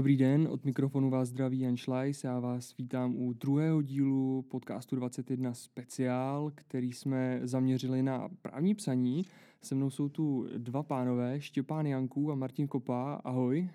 [0.00, 2.24] Dobrý den, od mikrofonu vás zdraví Jan Schleis.
[2.24, 9.26] Já vás vítám u druhého dílu podcastu 21 speciál, který jsme zaměřili na právní psaní.
[9.62, 13.20] Se mnou jsou tu dva pánové, Štěpán Janků a Martin Kopa.
[13.24, 13.68] Ahoj.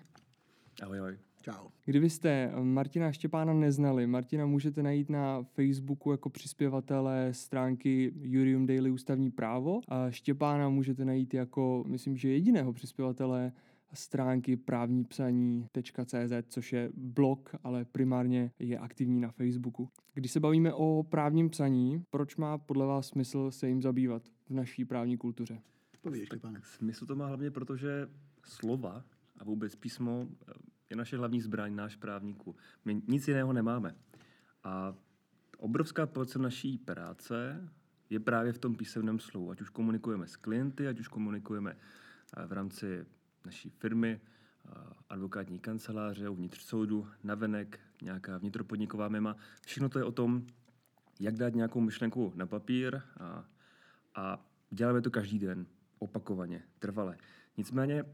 [0.82, 1.18] Ahoj, ahoj.
[1.42, 1.68] Čau.
[1.84, 9.30] Kdybyste Martina Štěpána neznali, Martina můžete najít na Facebooku jako přispěvatele stránky Jurium Daily Ústavní
[9.30, 13.52] právo a Štěpána můžete najít jako, myslím, že jediného přispěvatele
[13.92, 19.88] stránky právnípsaní.cz, což je blog, ale primárně je aktivní na Facebooku.
[20.14, 24.54] Když se bavíme o právním psaní, proč má podle vás smysl se jim zabývat v
[24.54, 25.62] naší právní kultuře?
[26.00, 26.60] Povíš, pane.
[26.64, 28.08] Smysl to má hlavně proto, že
[28.44, 29.04] slova
[29.38, 30.52] a vůbec písmo eh,
[30.90, 32.56] je naše hlavní zbraň, náš právníků.
[32.84, 33.94] My nic jiného nemáme.
[34.64, 34.94] A
[35.58, 37.68] obrovská porce naší práce
[38.10, 39.50] je právě v tom písemném slovu.
[39.50, 41.76] Ať už komunikujeme s klienty, ať už komunikujeme
[42.36, 43.06] eh, v rámci
[43.46, 44.20] naší firmy,
[45.08, 49.36] advokátní kanceláře, uvnitř soudu, navenek, nějaká vnitropodniková mema.
[49.66, 50.46] Všechno to je o tom,
[51.20, 53.44] jak dát nějakou myšlenku na papír a,
[54.14, 55.66] a děláme to každý den,
[55.98, 57.16] opakovaně, trvale.
[57.56, 58.04] Nicméně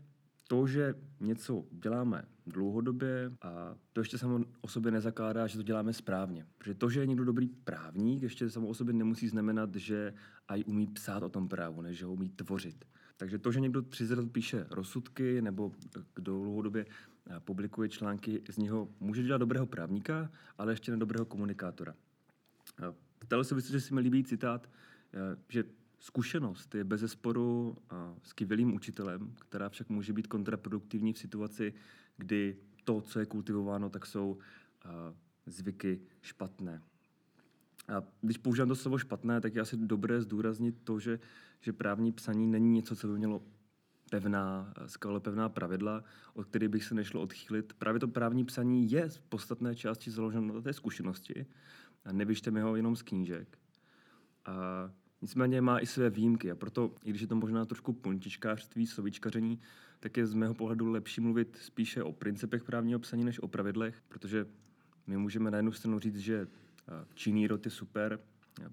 [0.48, 5.92] to, že něco děláme dlouhodobě a to ještě samo o sobě nezakládá, že to děláme
[5.92, 6.46] správně.
[6.58, 10.14] Protože to, že je někdo dobrý právník, ještě samo o sobě nemusí znamenat, že
[10.48, 12.84] aj umí psát o tom právu, než že ho umí tvořit.
[13.16, 15.72] Takže to, že někdo 30 let píše rozsudky nebo
[16.14, 21.24] kdo dlouhodobě eh, publikuje články, z něho může dělat dobrého právníka, ale ještě ne dobrého
[21.24, 21.94] komunikátora.
[22.82, 22.92] Eh,
[23.24, 24.70] v téhle souvislosti si mi líbí citát,
[25.14, 25.64] eh, že
[25.98, 27.76] zkušenost je bez sporu
[28.22, 31.74] skvělým učitelem, která však může být kontraproduktivní v situaci,
[32.16, 34.38] kdy to, co je kultivováno, tak jsou
[35.46, 36.82] zvyky špatné.
[37.88, 41.18] A když používám to slovo špatné, tak je asi dobré zdůraznit to, že,
[41.60, 43.42] že právní psaní není něco, co by mělo
[44.10, 46.04] pevná, skalo pevná pravidla,
[46.34, 47.72] od kterých bych se nešlo odchýlit.
[47.72, 51.46] Právě to právní psaní je v podstatné části založeno na té zkušenosti.
[52.04, 53.58] A nevyšte mi ho jenom z knížek.
[54.44, 54.52] A
[55.22, 59.60] nicméně má i své výjimky a proto, i když je to možná trošku puntičkářství, slovíčkaření,
[60.00, 64.02] tak je z mého pohledu lepší mluvit spíše o principech právního psaní než o pravidlech,
[64.08, 64.46] protože
[65.06, 66.46] my můžeme na jednu stranu říct, že
[67.14, 68.20] Činný rod je super,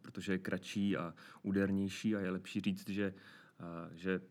[0.02, 3.14] protože je kratší a údernější a je lepší říct, že,
[3.92, 4.22] že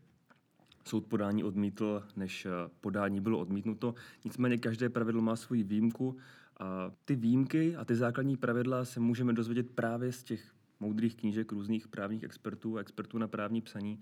[0.84, 2.46] soud podání odmítl, než
[2.80, 3.94] podání bylo odmítnuto.
[4.24, 6.16] Nicméně každé pravidlo má svoji výjimku
[6.60, 11.52] a ty výjimky a ty základní pravidla se můžeme dozvědět právě z těch moudrých knížek
[11.52, 14.00] různých právních expertů a expertů na právní psaní.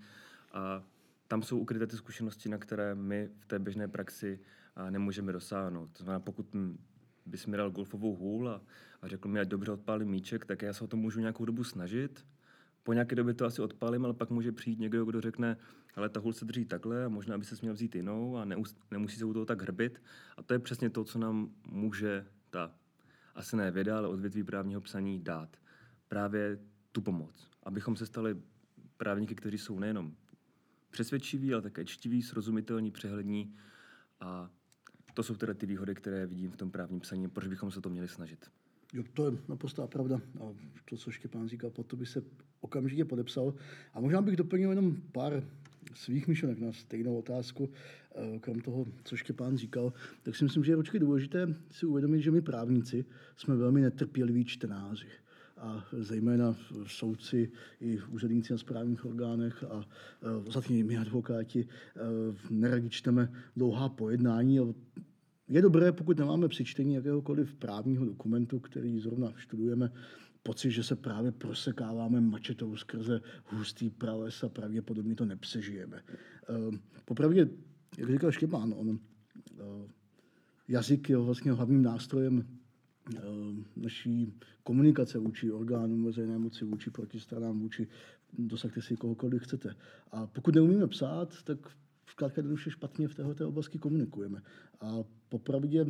[0.53, 0.83] A
[1.27, 4.39] tam jsou ukryté ty zkušenosti, na které my v té běžné praxi
[4.89, 5.89] nemůžeme dosáhnout.
[5.97, 6.55] To znamená, pokud
[7.27, 8.61] bys mi dal golfovou hůl a,
[9.01, 11.63] a řekl mi, ať dobře odpálím míček, tak já se o to můžu nějakou dobu
[11.63, 12.25] snažit.
[12.83, 15.57] Po nějaké době to asi odpálím, ale pak může přijít někdo, kdo řekne,
[15.95, 18.75] ale ta hůl se drží takhle a možná by se měl vzít jinou a neus,
[18.91, 20.01] nemusí se u toho tak hrbit.
[20.37, 22.73] A to je přesně to, co nám může ta,
[23.35, 25.57] asi ne věda, ale odvětví právního psaní dát.
[26.07, 26.59] Právě
[26.91, 27.49] tu pomoc.
[27.63, 28.37] Abychom se stali
[28.97, 30.15] právníky, kteří jsou nejenom
[30.89, 33.55] přesvědčiví, ale také čtiví, srozumitelní, přehlední
[34.19, 34.49] a
[35.17, 37.89] to jsou teda ty výhody, které vidím v tom právním psaní, proč bychom se to
[37.89, 38.45] měli snažit.
[38.93, 40.21] Jo, to je naprostá pravda.
[40.39, 40.43] A
[40.89, 42.21] to, co Štěpán říkal, pod to by se
[42.61, 43.53] okamžitě podepsal.
[43.93, 45.43] A možná bych doplnil jenom pár
[45.93, 47.69] svých myšlenek na stejnou otázku,
[48.15, 52.21] eh, krom toho, co Štěpán říkal, tak si myslím, že je určitě důležité si uvědomit,
[52.21, 53.05] že my právníci
[53.37, 55.07] jsme velmi netrpěliví čtenáři
[55.57, 56.55] a zejména
[56.87, 57.51] soudci
[57.81, 59.85] i úředníci na správních orgánech a
[60.21, 61.99] eh, ostatně my advokáti eh,
[62.49, 64.59] neradi čteme dlouhá pojednání
[65.49, 69.91] je dobré, pokud nemáme přečtení jakéhokoliv právního dokumentu, který zrovna študujeme,
[70.43, 76.03] pocit, že se právě prosekáváme mačetou skrze hustý prales a pravděpodobně to nepřežijeme.
[76.49, 77.49] Ehm, popravdě,
[77.97, 78.99] jak říkal Štěpán, on,
[79.59, 79.63] eh,
[80.67, 82.47] jazyk je vlastně hlavním nástrojem
[83.15, 84.33] ehm, naší
[84.63, 87.87] komunikace vůči orgánům veřejné moci, vůči protistranám, vůči
[88.37, 89.75] dosaďte si kohokoliv chcete.
[90.11, 91.59] A pokud neumíme psát, tak
[92.07, 94.41] zkrátka jednoduše špatně v této oblasti komunikujeme.
[94.81, 94.93] A
[95.29, 95.85] popravdě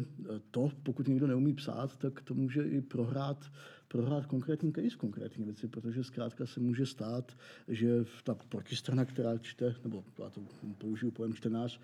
[0.51, 3.51] to, pokud někdo neumí psát, tak to může i prohrát,
[3.87, 7.37] prohrát konkrétní case, konkrétní věci, protože zkrátka se může stát,
[7.67, 10.41] že ta protistrana, která čte, nebo já to
[10.77, 11.79] použiju pojem čtenář,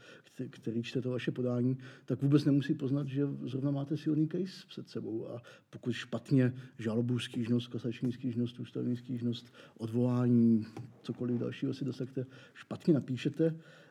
[0.50, 4.90] který čte to vaše podání, tak vůbec nemusí poznat, že zrovna máte silný case před
[4.90, 5.30] sebou.
[5.30, 10.66] A pokud špatně žalobu, stížnost, kasační stížnost, ústavní stížnost, odvolání,
[11.04, 13.83] cokoliv dalšího si dosaďte, špatně napíšete, Eh,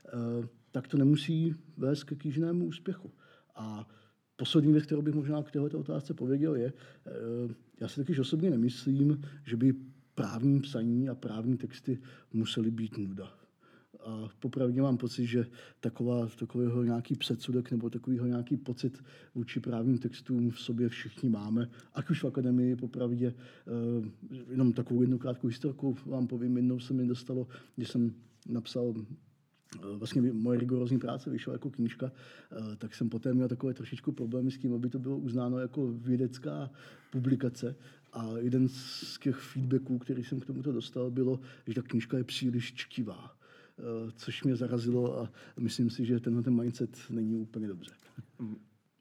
[0.73, 3.11] tak to nemusí vést ke kýžnému úspěchu.
[3.55, 3.89] A
[4.37, 6.73] poslední věc, kterou bych možná k této otázce pověděl, je,
[7.07, 9.75] eh, já si taky osobně nemyslím, že by
[10.15, 11.99] právní psaní a právní texty
[12.33, 13.33] musely být nuda.
[14.07, 15.47] A popravdě mám pocit, že
[15.81, 21.71] taková, takového nějaký předsudek nebo takovýho nějaký pocit vůči právním textům v sobě všichni máme.
[21.95, 26.95] Ať už v akademii, popravdě, eh, jenom takovou jednu krátkou historku vám povím, jednou se
[26.95, 27.47] mi dostalo,
[27.77, 28.15] když jsem
[28.49, 29.32] napsal Eh,
[29.97, 34.51] vlastně moje rigorózní práce vyšla jako knížka, eh, tak jsem poté měl takové trošičku problémy
[34.51, 36.71] s tím, aby to bylo uznáno jako vědecká
[37.11, 37.77] publikace.
[38.13, 42.25] A jeden z těch feedbacků, který jsem k tomuto dostal, bylo, že ta knížka je
[42.25, 43.37] příliš čtivá
[43.79, 43.83] eh,
[44.17, 47.91] což mě zarazilo a myslím si, že tenhle ten mindset není úplně dobře.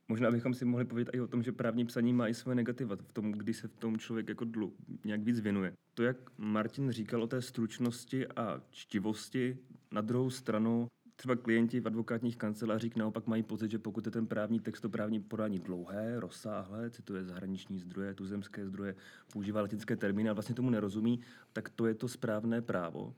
[0.08, 2.96] Možná bychom si mohli povědět i o tom, že právní psaní má i své negativa
[2.96, 4.74] v tom, kdy se v tom člověk jako dlu,
[5.06, 5.74] nějak víc věnuje.
[5.94, 9.58] To, jak Martin říkal o té stručnosti a čtivosti,
[9.92, 14.28] na druhou stranu třeba klienti v advokátních kancelářích naopak mají pocit, že pokud je ten
[14.28, 18.96] právní text, to právní podání dlouhé, rozsáhlé, cituje zahraniční zdroje, tuzemské zdroje,
[19.34, 21.20] používá latinské termíny a vlastně tomu nerozumí,
[21.54, 23.16] tak to je to správné právo.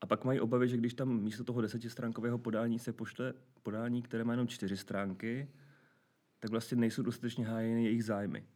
[0.00, 4.24] A pak mají obavy, že když tam místo toho desetistránkového podání se pošle podání, které
[4.24, 5.48] má jenom čtyři stránky,
[6.40, 8.46] tak vlastně nejsou dostatečně hájeny jejich zájmy.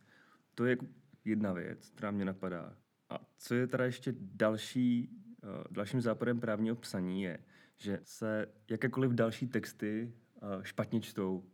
[0.55, 0.77] To je
[1.25, 2.77] jedna věc, která mě napadá.
[3.11, 5.11] A co je teda ještě další,
[5.43, 7.39] uh, dalším západem právního psaní je,
[7.77, 11.45] že se jakékoliv další texty uh, špatně čtou.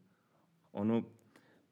[0.72, 1.04] Ono,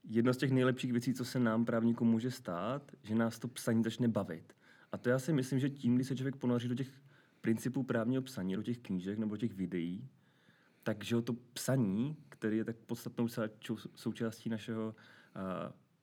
[0.04, 3.84] jedno z těch nejlepších věcí, co se nám právníkům může stát, že nás to psaní
[3.84, 4.52] začne bavit.
[4.92, 6.92] A to já si myslím, že tím, když se člověk ponoří do těch
[7.40, 10.08] principů právního psaní, do těch knížek nebo do těch videí,
[10.88, 13.28] takže to psaní, který je tak podstatnou
[13.94, 14.94] součástí našeho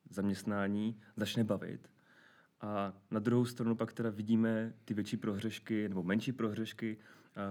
[0.09, 1.91] zaměstnání, začne bavit.
[2.61, 6.97] A na druhou stranu pak teda vidíme ty větší prohřešky nebo menší prohřešky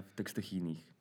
[0.00, 0.93] v textech jiných.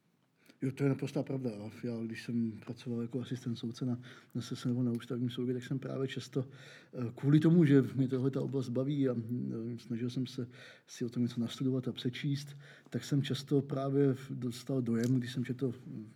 [0.64, 1.52] Jo, to je naprostá pravda.
[1.84, 4.00] Já, když jsem pracoval jako asistent soudce na,
[4.36, 6.48] na SES nebo na ústavním soudě, tak jsem právě často
[6.94, 10.48] eh, kvůli tomu, že mě tohle ta oblast baví a eh, snažil jsem se
[10.88, 12.58] si o tom něco nastudovat a přečíst,
[12.90, 15.74] tak jsem často právě dostal dojem, když jsem četl,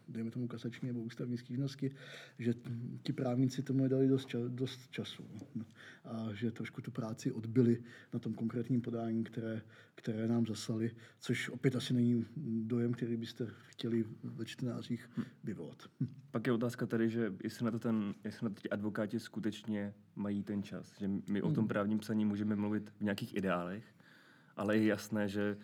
[0.07, 1.91] dejme tomu kasační nebo ústavní stížnosti,
[2.39, 2.53] že
[3.03, 5.23] ti právníci tomu dali dost, ča, dost času.
[5.55, 5.65] No.
[6.05, 7.83] A že trošku tu práci odbyli
[8.13, 9.61] na tom konkrétním podání, které,
[9.95, 12.25] které nám zaslali, což opět asi není
[12.61, 13.47] dojem, který byste
[13.77, 14.05] chtěli
[14.37, 15.09] ve čtenářích
[15.43, 15.83] vyvolat.
[16.31, 19.93] Pak je otázka tady, že jestli na to, ten, jestli na to ti advokáti skutečně
[20.15, 20.99] mají ten čas.
[20.99, 21.67] Že my o tom hmm.
[21.67, 23.95] právním psaní můžeme mluvit v nějakých ideálech,
[24.55, 25.57] ale je jasné, že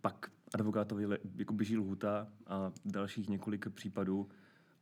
[0.00, 4.28] pak advokátovi jako běží lhuta a dalších několik případů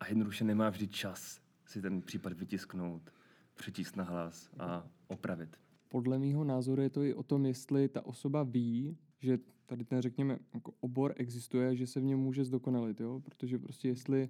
[0.01, 3.11] a jednoduše nemá vždy čas si ten případ vytisknout,
[3.55, 5.57] přečíst na hlas a opravit.
[5.89, 10.03] Podle mého názoru je to i o tom, jestli ta osoba ví, že tady ten,
[10.03, 13.21] řekněme, jako obor existuje, že se v něm může zdokonalit, jo?
[13.25, 14.29] protože prostě jestli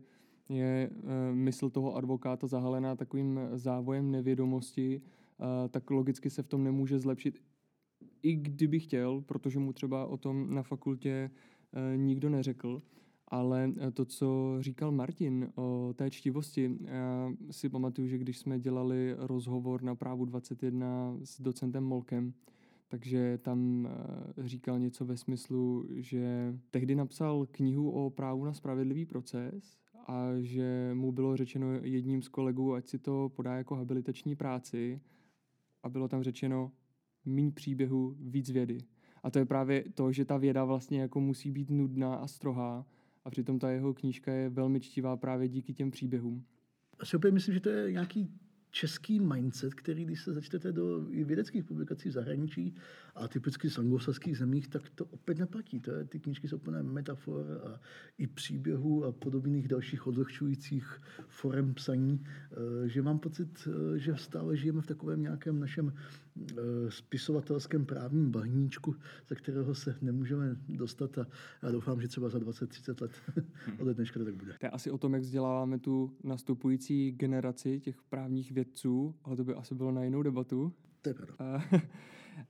[0.49, 6.65] je e, mysl toho advokáta zahalená takovým závojem nevědomosti, e, tak logicky se v tom
[6.65, 7.43] nemůže zlepšit,
[8.23, 11.11] i kdyby chtěl, protože mu třeba o tom na fakultě
[11.73, 12.83] e, nikdo neřekl.
[13.29, 19.15] Ale to, co říkal Martin o té čtivosti, já si pamatuju, že když jsme dělali
[19.19, 22.35] rozhovor na právu 21 s docentem Molkem,
[22.91, 29.07] takže tam eh, říkal něco ve smyslu, že tehdy napsal knihu o právu na spravedlivý
[29.07, 34.37] proces a že mu bylo řečeno jedním z kolegů, ať si to podá jako habilitační
[34.37, 35.00] práci
[35.83, 36.73] a bylo tam řečeno
[37.25, 38.79] míň příběhu, víc vědy.
[39.23, 42.87] A to je právě to, že ta věda vlastně jako musí být nudná a strohá
[43.25, 46.45] a přitom ta jeho knížka je velmi čtivá právě díky těm příběhům.
[46.99, 48.31] Asi opět myslím, že to je nějaký
[48.71, 52.75] český mindset, který když se začtete do vědeckých publikací v zahraničí
[53.15, 55.81] a typicky z anglosaských zemích, tak to opět neplatí.
[55.81, 57.81] To je, ty knížky jsou plné metafor a
[58.19, 64.57] i příběhů a podobných dalších odlehčujících forem psaní, eh, že mám pocit, eh, že stále
[64.57, 65.93] žijeme v takovém nějakém našem
[66.89, 68.97] spisovatelském právním bahníčku,
[69.29, 71.27] ze kterého se nemůžeme dostat a
[71.63, 73.13] já doufám, že třeba za 20-30 let
[73.79, 74.55] od dneška to tak bude.
[74.61, 79.45] To je asi o tom, jak vzděláváme tu nastupující generaci těch právních vědců, ale to
[79.45, 80.73] by asi bylo na jinou debatu.
[81.03, 81.35] To je pravda.
[81.39, 81.65] A,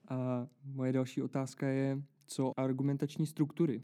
[0.15, 3.83] a moje další otázka je, co argumentační struktury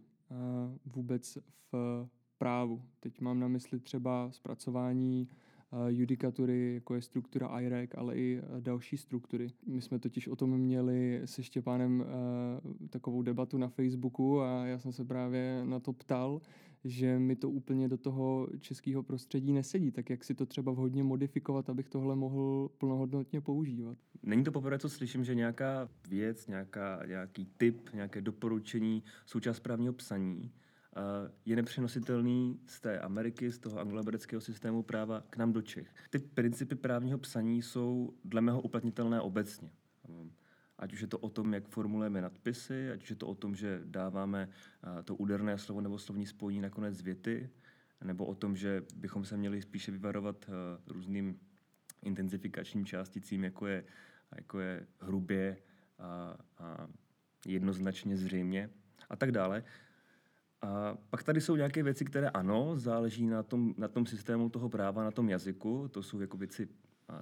[0.85, 1.39] vůbec
[1.73, 2.83] v právu.
[3.01, 5.29] Teď mám na mysli třeba zpracování
[5.89, 9.49] judikatury, jako je struktura IREC, ale i další struktury.
[9.67, 12.05] My jsme totiž o tom měli se Štěpánem
[12.91, 16.41] takovou debatu na Facebooku a já jsem se právě na to ptal,
[16.85, 21.03] že mi to úplně do toho českého prostředí nesedí, tak jak si to třeba vhodně
[21.03, 23.99] modifikovat, abych tohle mohl plnohodnotně používat.
[24.23, 29.93] Není to poprvé, co slyším, že nějaká věc, nějaká, nějaký typ, nějaké doporučení, součást právního
[29.93, 30.53] psaní
[31.45, 35.95] je nepřenositelný z té Ameriky, z toho angloamerického systému práva k nám do Čech.
[36.11, 39.71] Ty principy právního psaní jsou dle mého uplatnitelné obecně.
[40.79, 43.57] Ať už je to o tom, jak formulujeme nadpisy, ať už je to o tom,
[43.57, 44.49] že dáváme
[45.05, 47.51] to úderné slovo nebo slovní spojení na konec věty,
[48.05, 50.51] nebo o tom, že bychom se měli spíše vyvarovat
[50.87, 51.41] různým
[52.03, 53.85] intenzifikačním částicím, jako je,
[54.37, 55.57] jako je hrubě
[55.99, 56.89] a, a
[57.47, 58.71] jednoznačně zřejmě
[59.11, 59.65] a tak dále.
[60.63, 64.69] A pak tady jsou nějaké věci, které ano, záleží na tom, na tom systému toho
[64.69, 65.89] práva, na tom jazyku.
[65.89, 66.69] To jsou jako věci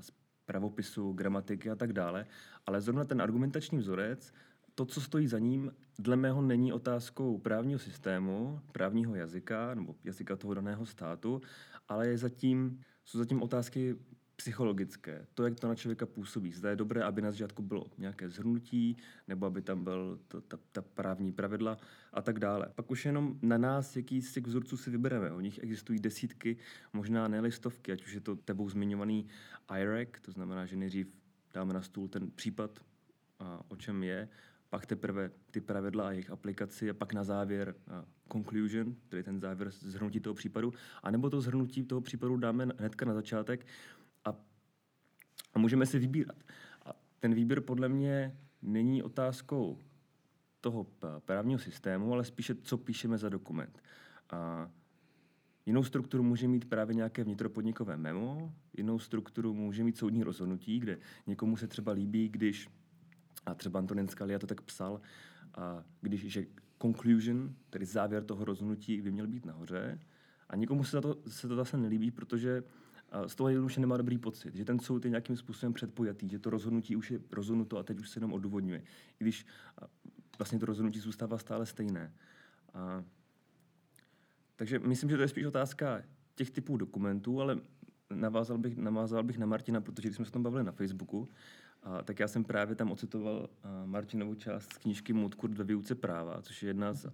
[0.00, 0.12] z
[0.46, 2.26] pravopisu, gramatiky a tak dále.
[2.66, 4.32] Ale zrovna ten argumentační vzorec,
[4.74, 10.36] to, co stojí za ním, dle mého není otázkou právního systému, právního jazyka nebo jazyka
[10.36, 11.40] toho daného státu,
[11.88, 13.96] ale je zatím, jsou zatím otázky
[14.36, 16.52] psychologické, to, jak to na člověka působí.
[16.52, 18.96] Zda je dobré, aby na začátku bylo nějaké zhrnutí,
[19.28, 21.76] nebo aby tam byl to, ta, ta právní pravidla
[22.12, 22.68] a tak dále.
[22.74, 25.30] Pak už jenom na nás, jaký z těch vzorců si vybereme.
[25.30, 26.56] O nich existují desítky,
[26.92, 29.26] možná ne stovky, ať už je to tebou zmiňovaný
[29.78, 31.18] IREC, to znamená, že nejdřív
[31.54, 32.80] dáme na stůl ten případ,
[33.38, 34.28] a o čem je,
[34.70, 37.94] pak teprve ty pravidla a jejich aplikaci a pak na závěr uh,
[38.32, 40.72] conclusion, tedy ten závěr zhrnutí toho případu,
[41.02, 43.66] anebo to zhrnutí toho případu dáme hnedka na začátek,
[45.54, 46.36] a, můžeme si vybírat.
[46.84, 49.78] A ten výběr podle mě není otázkou
[50.60, 50.86] toho
[51.24, 53.82] právního systému, ale spíše, co píšeme za dokument.
[54.30, 54.70] A
[55.66, 60.98] jinou strukturu může mít právě nějaké vnitropodnikové memo, jinou strukturu může mít soudní rozhodnutí, kde
[61.26, 62.68] někomu se třeba líbí, když,
[63.46, 65.00] a třeba Antonin Scalia to tak psal,
[65.54, 66.46] a když, že
[66.82, 69.98] conclusion, tedy závěr toho rozhodnutí, by měl být nahoře,
[70.48, 72.62] a někomu se to, se to zase nelíbí, protože
[73.26, 76.50] z toho jednoduše nemá dobrý pocit, že ten soud je nějakým způsobem předpojatý, že to
[76.50, 78.78] rozhodnutí už je rozhodnuto a teď už se jenom odůvodňuje.
[79.20, 79.46] I když
[80.38, 82.12] vlastně to rozhodnutí zůstává stále stejné.
[82.74, 83.04] A,
[84.56, 86.02] takže myslím, že to je spíš otázka
[86.34, 87.58] těch typů dokumentů, ale
[88.10, 91.28] navázal bych, navázal bych na Martina, protože když jsme se tom bavili na Facebooku,
[91.82, 93.50] a, tak já jsem právě tam ocitoval
[93.84, 97.12] Martinovu část z knížky Moodcourt ve výuce práva, což je jedna z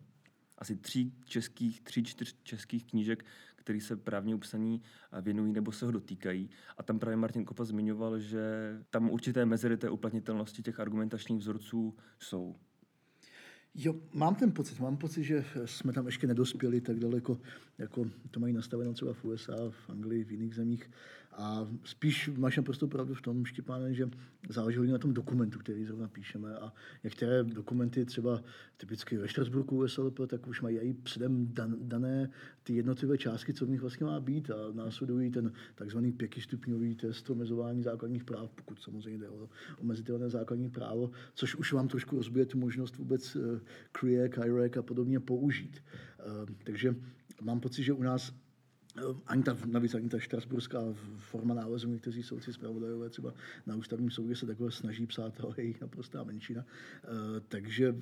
[0.58, 3.24] asi tří českých, tří, čtyř českých knížek,
[3.60, 4.82] které se právně upsaní
[5.22, 6.50] věnují nebo se ho dotýkají.
[6.78, 8.40] A tam právě Martin Kopa zmiňoval, že
[8.90, 12.56] tam určité mezery té uplatnitelnosti těch argumentačních vzorců jsou.
[13.74, 17.40] Jo, mám ten pocit, mám pocit, že jsme tam ještě nedospěli tak daleko,
[17.80, 20.90] jako to mají nastaveno třeba v USA, v Anglii, v jiných zemích.
[21.32, 24.10] A spíš máš naprosto pravdu v tom, Štěpáne, že
[24.48, 26.54] záleží na tom dokumentu, který zrovna píšeme.
[26.56, 26.72] A
[27.04, 28.42] některé dokumenty, třeba
[28.76, 32.30] typicky ve Štrasburku USLP, tak už mají i předem dan, dané
[32.62, 34.50] ty jednotlivé částky, co v nich vlastně má být.
[34.50, 39.48] A následují ten takzvaný pětistupňový test omezování základních práv, pokud samozřejmě jde o
[39.80, 43.36] omezitelné základní právo, což už vám trošku rozbije tu možnost vůbec
[44.04, 45.82] eh, IREC a podobně použít.
[46.18, 46.22] Eh,
[46.64, 46.94] takže
[47.40, 48.32] mám pocit, že u nás
[49.26, 50.80] ani ta, navíc ani ta štrasburská
[51.18, 53.34] forma nálezu, někteří soudci zpravodajové třeba
[53.66, 56.64] na ústavním soudě se takhle snaží psát, ale je jich naprostá menšina.
[56.64, 57.96] E, takže,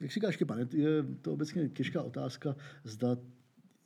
[0.00, 3.16] jak si říkáš, pane, je to obecně těžká otázka, zda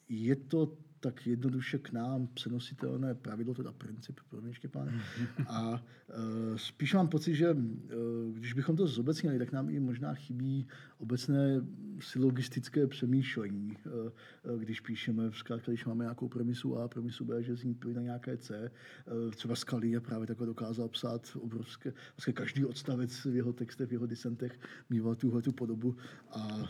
[0.08, 5.02] je to tak jednoduše k nám přenositelné pravidlo, teda princip, mě Štěpáne.
[5.46, 7.56] A e, spíš mám pocit, že e,
[8.32, 10.66] když bychom to zobecnili, tak nám i možná chybí
[10.98, 11.60] obecné
[12.00, 13.90] silogistické přemýšlení, e,
[14.54, 18.02] e, když píšeme, zkrátka, když máme nějakou premisu A, premisu B, že z ní na
[18.02, 18.56] nějaké C.
[18.56, 18.70] E,
[19.30, 24.06] třeba Scalia právě takhle dokázal psát obrovské, vlastně každý odstavec v jeho textech, v jeho
[24.06, 25.96] disentech mýval tuhle tu podobu
[26.30, 26.68] a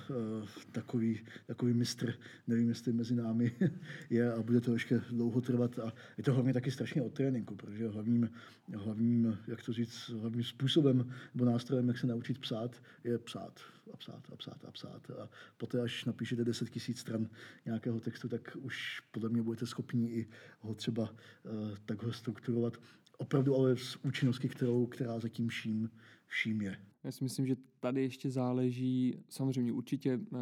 [0.73, 2.14] takový, takový mistr,
[2.47, 3.52] nevím, jestli mezi námi
[4.11, 7.54] je a bude to ještě dlouho trvat a je to hlavně taky strašně o tréninku,
[7.54, 8.30] protože hlavním,
[8.77, 13.61] hlavním, jak to říct, hlavním způsobem nebo nástrojem, jak se naučit psát, je psát
[13.93, 15.11] a psát a psát a psát.
[15.11, 17.29] A poté, až napíšete 10 tisíc stran
[17.67, 20.29] nějakého textu, tak už podle mě budete schopni i
[20.61, 22.77] ho třeba uh, takhle strukturovat.
[23.17, 25.91] Opravdu ale s účinností, kterou, která zatím vším,
[26.27, 26.77] vším je.
[27.05, 30.39] Já si myslím, že tady ještě záleží, samozřejmě určitě uh,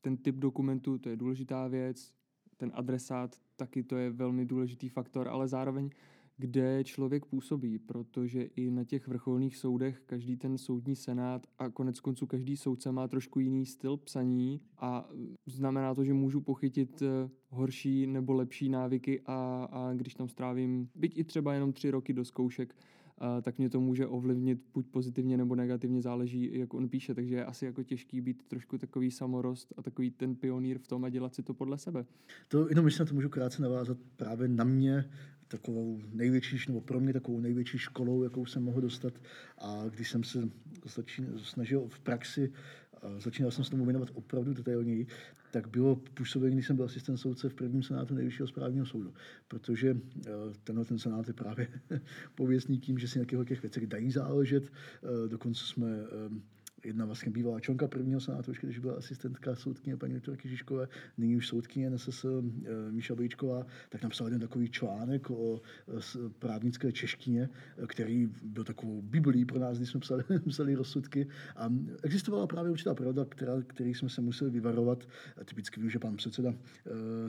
[0.00, 2.14] ten typ dokumentu, to je důležitá věc,
[2.56, 5.90] ten adresát, taky to je velmi důležitý faktor, ale zároveň
[6.38, 12.00] kde člověk působí, protože i na těch vrcholných soudech každý ten soudní senát a konec
[12.00, 15.10] konců každý soudce má trošku jiný styl psaní a
[15.46, 20.88] znamená to, že můžu pochytit eh, horší nebo lepší návyky a, a když tam strávím,
[20.94, 22.74] byť i třeba jenom tři roky do zkoušek,
[23.42, 27.44] tak mě to může ovlivnit buď pozitivně nebo negativně, záleží, jak on píše, takže je
[27.44, 31.34] asi jako těžký být trošku takový samorost a takový ten pionýr v tom a dělat
[31.34, 32.06] si to podle sebe.
[32.48, 35.04] To jenom myslím, to můžu krátce navázat právě na mě,
[35.48, 39.12] takovou největší, nebo pro mě takovou největší školou, jakou jsem mohl dostat.
[39.58, 40.48] A když jsem se
[40.84, 42.52] začín, snažil v praxi
[43.18, 45.06] začínal jsem se tomu věnovat opravdu detailněji,
[45.50, 49.14] tak bylo působení, když jsem byl asistent soudce v prvním senátu nejvyššího správního soudu.
[49.48, 50.30] Protože eh,
[50.64, 51.68] tenhle ten senát je právě
[52.34, 54.64] pověstný tím, že si na těch věcech dají záležet.
[54.64, 55.88] Eh, dokonce jsme
[56.88, 61.48] jedna vlastně bývalá členka prvního senátu, když byla asistentka soudkyně paní doktorky Žižkové, nyní už
[61.48, 62.28] soudkyně NSS eh,
[62.90, 66.00] Míša Bejčková, tak napsal jeden takový článek o eh,
[66.38, 71.28] právnické češtině, eh, který byl takovou biblí pro nás, když jsme psali, psali rozsudky.
[71.56, 75.08] A existovala právě určitá pravda, která, který jsme se museli vyvarovat.
[75.44, 76.54] Typicky vím, že pan předseda,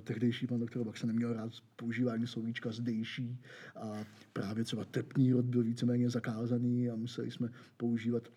[0.04, 3.38] tehdejší pan doktor Baxa neměl rád používání slovíčka zdejší
[3.76, 8.30] a právě třeba tepný rod byl víceméně zakázaný a museli jsme používat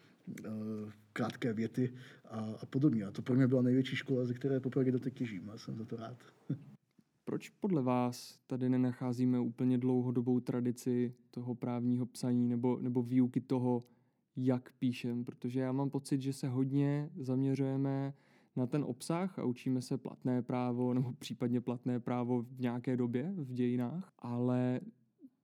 [1.12, 3.04] krátké věty a, a podobně.
[3.04, 5.84] A to pro mě byla největší škola, ze které popravdě doteď těžím a jsem za
[5.84, 6.18] to rád.
[7.24, 13.84] Proč podle vás tady nenacházíme úplně dlouhodobou tradici toho právního psaní nebo, nebo výuky toho,
[14.36, 15.24] jak píšem?
[15.24, 18.14] Protože já mám pocit, že se hodně zaměřujeme
[18.56, 23.34] na ten obsah a učíme se platné právo nebo případně platné právo v nějaké době
[23.36, 24.80] v dějinách, ale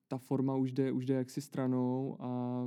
[0.09, 2.63] ta forma už jde, už jde jaksi stranou a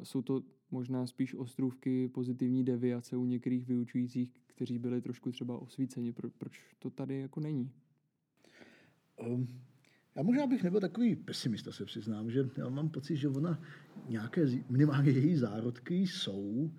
[0.00, 5.58] e, jsou to možná spíš ostrůvky pozitivní deviace u některých vyučujících, kteří byli trošku třeba
[5.58, 6.12] osvíceni.
[6.12, 7.70] Pro, proč to tady jako není?
[9.16, 9.48] Um,
[10.16, 13.62] já možná bych nebyl takový pesimista, se přiznám, že já mám pocit, že ona
[14.08, 16.70] nějaké, minimálně její zárodky jsou,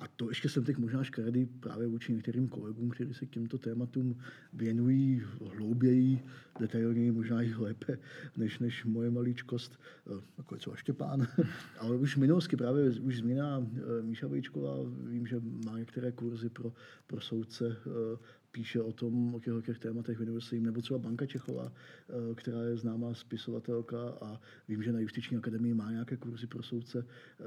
[0.00, 3.58] a to ještě jsem teď možná škaredý právě vůči některým kolegům, kteří se k těmto
[3.58, 4.16] tématům
[4.52, 5.22] věnují
[5.56, 6.22] hlouběji,
[6.60, 7.98] detailněji, možná i lépe,
[8.36, 11.26] než, než moje maličkost, eh, jako je třeba Štěpán.
[11.78, 14.76] Ale už minulosti právě už změna eh, Míša Vejčková,
[15.08, 16.72] vím, že má některé kurzy pro,
[17.06, 18.18] pro soudce eh,
[18.52, 21.72] píše o tom, o těch, o těch tématech, věnuje se jim, nebo třeba Banka Čechová,
[21.72, 26.62] eh, která je známá spisovatelka a vím, že na Justiční akademii má nějaké kurzy pro
[26.62, 27.44] soudce, eh,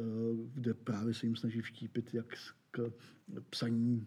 [0.53, 2.33] kde právě se jim snaží vštípit, jak
[2.71, 2.91] k
[3.49, 4.05] psaní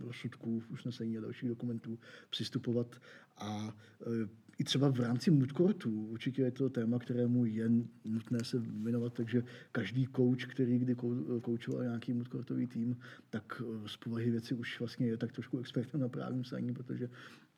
[0.00, 1.98] rozsudků, usnesení a dalších dokumentů
[2.30, 2.96] přistupovat.
[3.36, 4.28] A eh,
[4.62, 6.06] i třeba v rámci moodcourtu.
[6.06, 7.70] Určitě je to téma, kterému je
[8.04, 10.94] nutné se věnovat, takže každý coach, který kdy
[11.42, 12.96] koučoval nějaký moodcourtový tým,
[13.30, 17.10] tak eh, z povahy věci už vlastně je tak trošku expertem na právním psaní, protože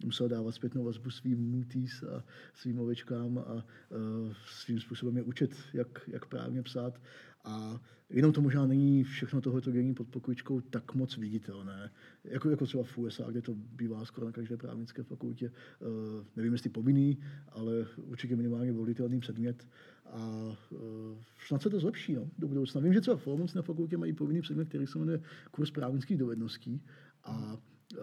[0.04, 5.56] musel dávat zpětnou vazbu svým muties a svým ovečkám a uh, svým způsobem je učit,
[5.72, 7.00] jak, jak právně psát.
[7.44, 7.80] A
[8.10, 11.90] jenom to možná není všechno tohoto dění pod pokličkou tak moc viditelné.
[12.24, 15.50] Jako, jako třeba v USA, kde to bývá skoro na každé právnické fakultě.
[15.80, 19.68] Uh, nevím, jestli povinný, ale určitě minimálně volitelný předmět.
[20.06, 20.78] A uh,
[21.46, 22.80] snad se to zlepší no, do budoucna.
[22.80, 26.82] Vím, že třeba v na fakultě mají povinný předmět, který se jmenuje kurz právnických dovedností.
[27.24, 27.58] A
[27.92, 28.00] uh,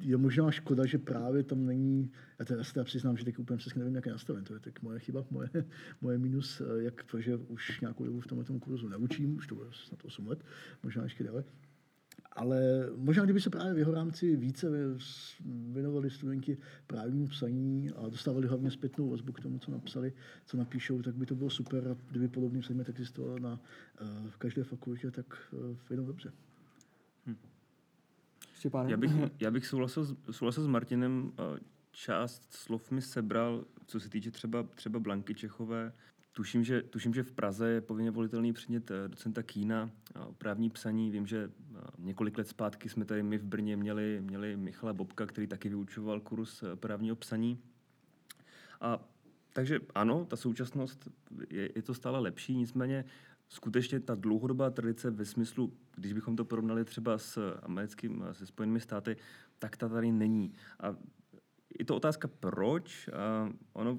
[0.00, 3.78] je možná škoda, že právě tam není, já teda teda přiznám, že teď úplně přesně
[3.78, 5.48] nevím, jak je nastaven, to je tak moje chyba, moje,
[6.00, 9.54] moje minus, eh, jak to, že už nějakou dobu v tomhle kurzu neučím, už to
[9.54, 10.44] bude snad 8 let,
[10.82, 11.44] možná ještě déle.
[12.32, 14.70] Ale možná, kdyby se právě v jeho rámci více
[15.72, 20.12] věnovali studenti právnímu psaní a dostávali hlavně zpětnou vazbu k tomu, co napsali,
[20.46, 21.96] co napíšou, tak by to bylo super.
[22.10, 23.52] Kdyby podobný předmět existoval na
[24.00, 26.32] uh, každé fakultě, tak uh, jenom dobře.
[28.62, 28.90] Štěpáne?
[28.90, 31.32] Já bych, já bych souhlasil, souhlasil s Martinem.
[31.38, 35.92] Eh, část slov mi sebral, co se týče třeba, třeba Blanky Čechové.
[36.32, 39.90] Tuším že, tuším, že v Praze je povinně volitelný předmět eh, docenta Kína,
[40.38, 41.10] právní psaní.
[41.10, 45.26] Vím, že eh, několik let zpátky jsme tady my v Brně měli, měli Michala Bobka,
[45.26, 47.58] který taky vyučoval kurz právního psaní.
[48.80, 49.08] A
[49.52, 51.08] takže ano, ta současnost
[51.50, 53.04] je, je to stále lepší, nicméně
[53.52, 58.80] skutečně ta dlouhodobá tradice ve smyslu, když bychom to porovnali třeba s americkým, se Spojenými
[58.80, 59.16] státy,
[59.58, 60.52] tak ta tady není.
[60.80, 60.96] A
[61.78, 63.08] je to otázka proč.
[63.08, 63.98] A ono,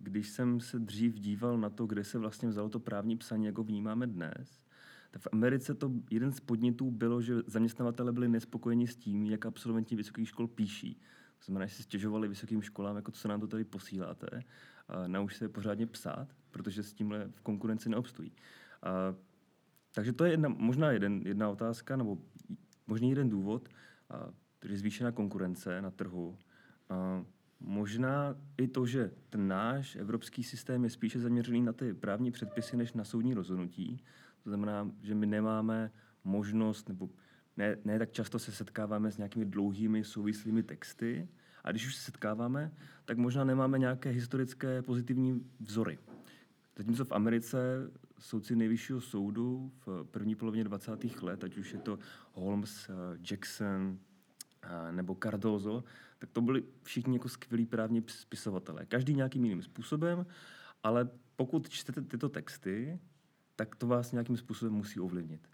[0.00, 3.64] když jsem se dřív díval na to, kde se vlastně vzalo to právní psaní, jako
[3.64, 4.60] vnímáme dnes,
[5.10, 9.46] tak v Americe to jeden z podnětů bylo, že zaměstnavatele byli nespokojeni s tím, jak
[9.46, 11.00] absolventi vysokých škol píší.
[11.38, 14.42] To znamená, že si stěžovali vysokým školám, jako co se nám to tady posíláte,
[14.88, 18.32] a nauč se pořádně psát, protože s tímhle v konkurenci neobstojí.
[18.82, 19.14] A,
[19.94, 22.18] takže to je jedna, možná jeden, jedna otázka, nebo
[22.86, 23.68] možný jeden důvod,
[24.10, 26.38] a, tedy zvýšená konkurence na trhu.
[26.88, 27.24] A,
[27.60, 32.76] možná i to, že ten náš evropský systém je spíše zaměřený na ty právní předpisy
[32.76, 34.04] než na soudní rozhodnutí.
[34.42, 35.90] To znamená, že my nemáme
[36.24, 37.10] možnost, nebo
[37.56, 41.28] ne, ne tak často se setkáváme s nějakými dlouhými souvislými texty,
[41.64, 42.72] a když už se setkáváme,
[43.04, 45.98] tak možná nemáme nějaké historické pozitivní vzory.
[46.76, 47.58] Zatímco v Americe
[48.18, 51.22] soudci nejvyššího soudu v první polovině 20.
[51.22, 51.98] let, ať už je to
[52.32, 53.98] Holmes, eh, Jackson
[54.62, 55.84] eh, nebo Cardozo,
[56.18, 58.86] tak to byli všichni jako skvělí právní spisovatelé.
[58.86, 60.26] Každý nějakým jiným způsobem,
[60.82, 62.98] ale pokud čtete tyto texty,
[63.56, 65.48] tak to vás nějakým způsobem musí ovlivnit.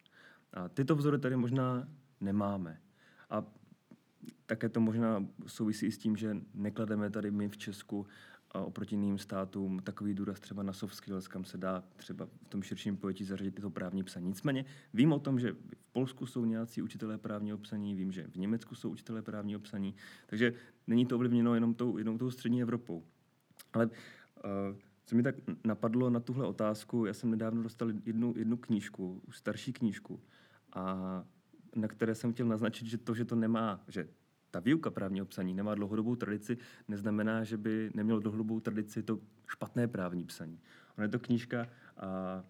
[0.52, 1.88] A tyto vzory tady možná
[2.20, 2.80] nemáme.
[3.30, 3.44] A
[4.46, 8.06] také to možná souvisí s tím, že neklademe tady my v Česku
[8.60, 12.62] oproti jiným státům takový důraz třeba na soft skills, kam se dá třeba v tom
[12.62, 14.26] širším pojetí zařadit to právní psaní.
[14.26, 14.64] Nicméně
[14.94, 18.74] vím o tom, že v Polsku jsou nějací učitelé právního psaní, vím, že v Německu
[18.74, 19.94] jsou učitelé právního psaní,
[20.26, 20.52] takže
[20.86, 23.04] není to ovlivněno jenom tou, jenom tou střední Evropou.
[23.72, 23.92] Ale uh,
[25.06, 29.72] co mi tak napadlo na tuhle otázku, já jsem nedávno dostal jednu, jednu knížku, starší
[29.72, 30.20] knížku,
[30.72, 31.24] a
[31.76, 34.08] na které jsem chtěl naznačit, že to, že to nemá, že
[34.54, 39.88] ta výuka právního psaní nemá dlouhodobou tradici, neznamená, že by nemělo dlouhodobou tradici to špatné
[39.88, 40.60] právní psaní.
[40.98, 42.44] Ona je to knížka a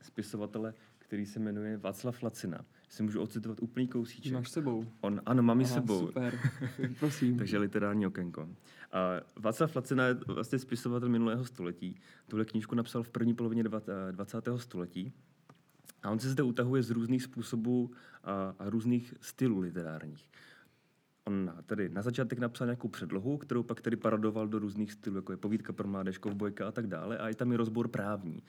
[0.00, 2.64] spisovatele, který se jmenuje Václav Lacina.
[2.88, 4.32] Si můžu ocitovat úplný kousíček.
[4.32, 4.84] Máš sebou?
[5.00, 6.06] On, ano, mám ji sebou.
[6.06, 6.38] Super,
[6.98, 7.38] prosím.
[7.38, 8.48] Takže literární okénko.
[8.92, 8.98] A
[9.36, 12.00] Václav Lacina je vlastně spisovatel minulého století.
[12.28, 13.64] Tuhle knížku napsal v první polovině
[14.10, 14.48] 20.
[14.56, 15.12] století.
[16.02, 17.90] A on se zde utahuje z různých způsobů
[18.24, 20.30] a, a různých stylů literárních.
[21.24, 25.32] On tedy na začátek napsal nějakou předlohu, kterou pak tedy parodoval do různých stylů, jako
[25.32, 27.18] je povídka pro mládež, kovbojka a tak dále.
[27.18, 28.42] A je tam i rozbor právní.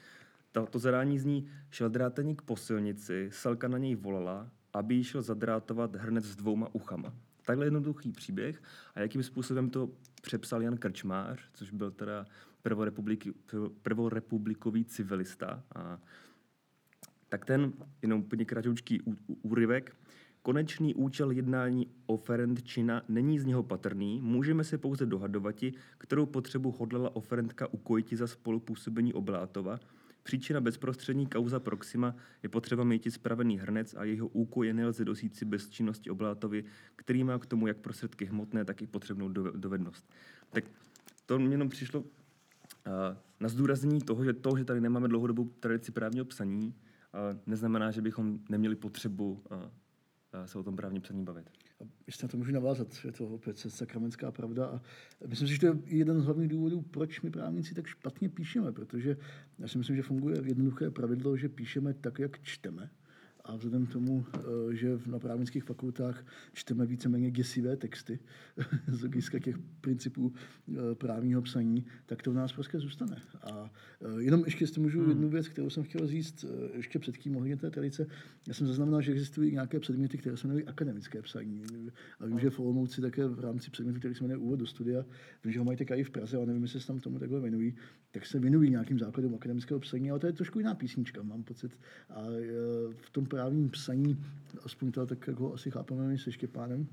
[0.52, 5.22] To, to zadání zní, šel dráteník po silnici, Selka na něj volala, aby jí šel
[5.22, 7.14] zadrátovat hrnec s dvouma uchama.
[7.46, 8.62] Takhle jednoduchý příběh
[8.94, 9.90] a jakým způsobem to
[10.22, 12.26] přepsal Jan Krčmář, což byl teda
[13.82, 15.62] prvorepublikový civilista.
[15.74, 15.98] A
[17.28, 19.96] tak ten, jenom úplně kratoučký úryvek,
[20.46, 27.16] Konečný účel jednání oferentčina není z něho patrný, můžeme se pouze dohadovati, kterou potřebu hodlala
[27.16, 29.80] oferentka ukojiti za spolupůsobení oblátova.
[30.22, 35.44] Příčina bezprostřední kauza proxima je potřeba mít spravený hrnec a jeho úkoje nelze dosít si
[35.44, 36.64] bez činnosti oblátovi,
[36.96, 40.10] který má k tomu jak prostředky hmotné, tak i potřebnou dovednost.
[40.50, 40.64] Tak
[41.26, 42.06] to mě jenom přišlo uh,
[43.40, 48.02] na zdůraznění toho, že to, že tady nemáme dlouhodobou tradici právního psaní, uh, neznamená, že
[48.02, 49.58] bychom neměli potřebu uh,
[50.44, 51.50] se o tom právním psaní bavit.
[51.80, 54.80] A ještě na to můžu navázat, je to opět sakramenská pravda a
[55.26, 58.72] myslím si, že to je jeden z hlavních důvodů, proč my právníci tak špatně píšeme,
[58.72, 59.16] protože
[59.58, 62.90] já si myslím, že funguje jednoduché pravidlo, že píšeme tak, jak čteme
[63.44, 64.40] a vzhledem k tomu, eh,
[64.74, 68.18] že na právnických fakultách čteme víceméně děsivé texty
[68.88, 73.22] z hlediska těch principů eh, právního psaní, tak to v nás prostě zůstane.
[73.42, 75.08] A eh, jenom ještě, jestli můžu hmm.
[75.08, 78.06] jednu věc, kterou jsem chtěl říct ještě předtím ohledně té tradice.
[78.48, 81.62] Já jsem zaznamenal, že existují nějaké předměty, které se jmenují akademické psaní.
[82.20, 85.04] A vím, že v Olomouci také v rámci předmětu, který se jmenuje Úvod do studia,
[85.44, 87.40] vím, že ho mají také i v Praze, ale nevím, jestli se tam tomu takhle
[87.40, 87.74] věnují,
[88.14, 91.78] tak se věnují nějakým základům akademického psaní, ale to je trošku jiná písnička, mám pocit.
[92.10, 92.22] A
[92.96, 94.24] v tom právním psaní,
[94.62, 96.86] aspoň to tak, jak ho asi chápeme my se Štěpánem,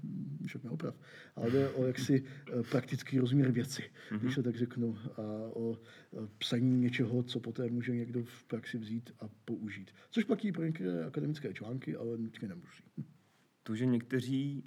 [0.46, 0.96] však neoprav,
[1.36, 4.20] ale jde o jaksi eh, praktický rozměr věci, mm-hmm.
[4.20, 5.22] když to tak řeknu, a
[5.54, 9.92] o eh, psaní něčeho, co poté může někdo v praxi vzít a použít.
[10.12, 12.84] Což platí pro některé akademické články, ale nutně nemusí.
[13.64, 14.64] To, že někteří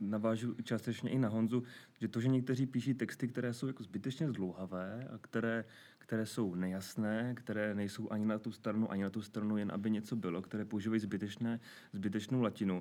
[0.00, 1.62] navážu částečně i na Honzu,
[2.00, 5.64] že to, že někteří píší texty, které jsou jako zbytečně zdlouhavé a které,
[5.98, 9.90] které jsou nejasné, které nejsou ani na tu stranu, ani na tu stranu, jen aby
[9.90, 11.60] něco bylo, které používají zbytečné,
[11.92, 12.80] zbytečnou latinu,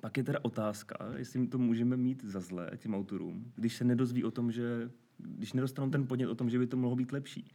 [0.00, 4.24] pak je teda otázka, jestli to můžeme mít za zlé těm autorům, když se nedozví
[4.24, 7.52] o tom, že když nedostanou ten podnět o tom, že by to mohlo být lepší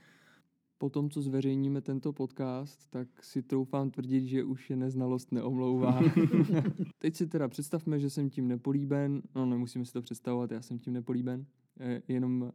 [0.82, 6.02] po tom, co zveřejníme tento podcast, tak si troufám tvrdit, že už je neznalost neomlouvá.
[7.00, 10.80] Teď si teda představme, že jsem tím nepolíben, no nemusíme si to představovat, já jsem
[10.80, 11.46] tím nepolíben,
[11.80, 12.52] e, jenom uh,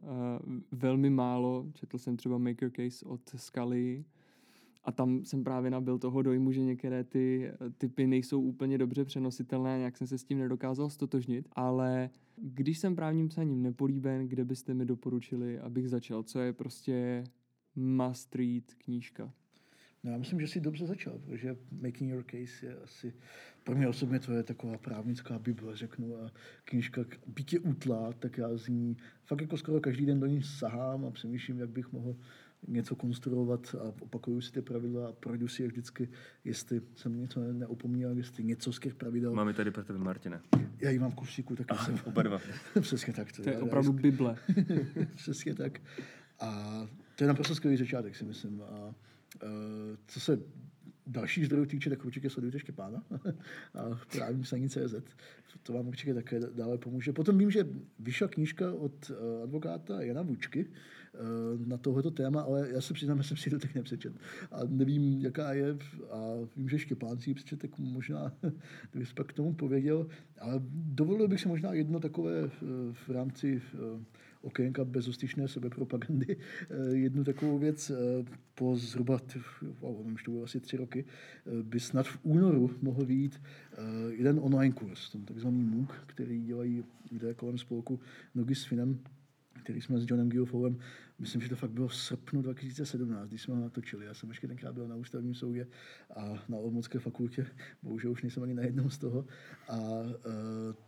[0.71, 4.05] velmi málo, četl jsem třeba Maker Case od Scully.
[4.83, 9.77] A tam jsem právě nabil toho dojmu, že některé ty typy nejsou úplně dobře přenositelné,
[9.77, 14.73] nějak jsem se s tím nedokázal stotožnit, ale když jsem právním psaním nepolíben, kde byste
[14.73, 17.23] mi doporučili, abych začal, co je prostě
[17.77, 19.33] must read knížka?
[20.03, 23.13] No, já myslím, že jsi dobře začal, protože Making Your Case je asi
[23.67, 26.31] pro mě osobně to je taková právnická bible, řeknu, a
[26.65, 31.05] knížka bytě utlá, tak já z ní fakt jako skoro každý den do ní sahám
[31.05, 32.15] a přemýšlím, jak bych mohl
[32.67, 36.09] něco konstruovat a opakuju si ty pravidla a projdu si je vždycky,
[36.43, 39.33] jestli jsem něco neopomněl, jestli něco z těch pravidel.
[39.33, 40.41] Máme tady pro tebe, Martina.
[40.79, 41.99] Já ji mám v kusíku, taky ah, jsem.
[42.05, 42.41] Oba dva.
[42.81, 43.31] Přesně tak.
[43.31, 44.37] To, to je opravdu bible.
[45.15, 45.81] Přesně tak.
[46.39, 46.81] A
[47.17, 48.61] to je naprosto skvělý začátek, si myslím.
[48.61, 48.93] A uh,
[50.07, 50.39] co se
[51.07, 53.03] dalších zdrojů týče, tak určitě sledujte Štěpána
[53.73, 53.99] a
[54.41, 54.95] psaní CZ.
[55.63, 57.13] To vám určitě také dále pomůže.
[57.13, 57.67] Potom vím, že
[57.99, 63.17] vyšla knížka od uh, advokáta Jana Vučky uh, na tohleto téma, ale já se přiznám,
[63.17, 64.13] že jsem si to tak nepřečet.
[64.51, 65.77] A nevím, jaká je.
[66.11, 68.33] A vím, že Štěpán si ji přečet, tak možná
[68.91, 70.07] kdybych pak k tomu pověděl.
[70.39, 72.49] Ale dovolil bych si možná jedno takové
[72.93, 73.61] v rámci
[74.41, 76.37] okénka bezostyšné sebepropagandy
[76.91, 77.91] jednu takovou věc.
[78.55, 79.19] Po zhruba,
[79.79, 81.05] wow, už to bylo asi tři roky,
[81.63, 83.41] by snad v únoru mohl být
[84.09, 87.99] jeden online kurz, ten takzvaný MOOC, který dělají lidé kolem spolku
[88.35, 88.99] Nogi s Finem,
[89.63, 90.77] který jsme s Johnem Guilfowem,
[91.19, 94.05] myslím, že to fakt bylo v srpnu 2017, když jsme ho natočili.
[94.05, 95.67] Já jsem ještě tenkrát byl na ústavním soudě
[96.15, 97.47] a na Olomoucké fakultě,
[97.83, 99.25] bohužel už nejsem ani na jednom z toho.
[99.69, 99.79] A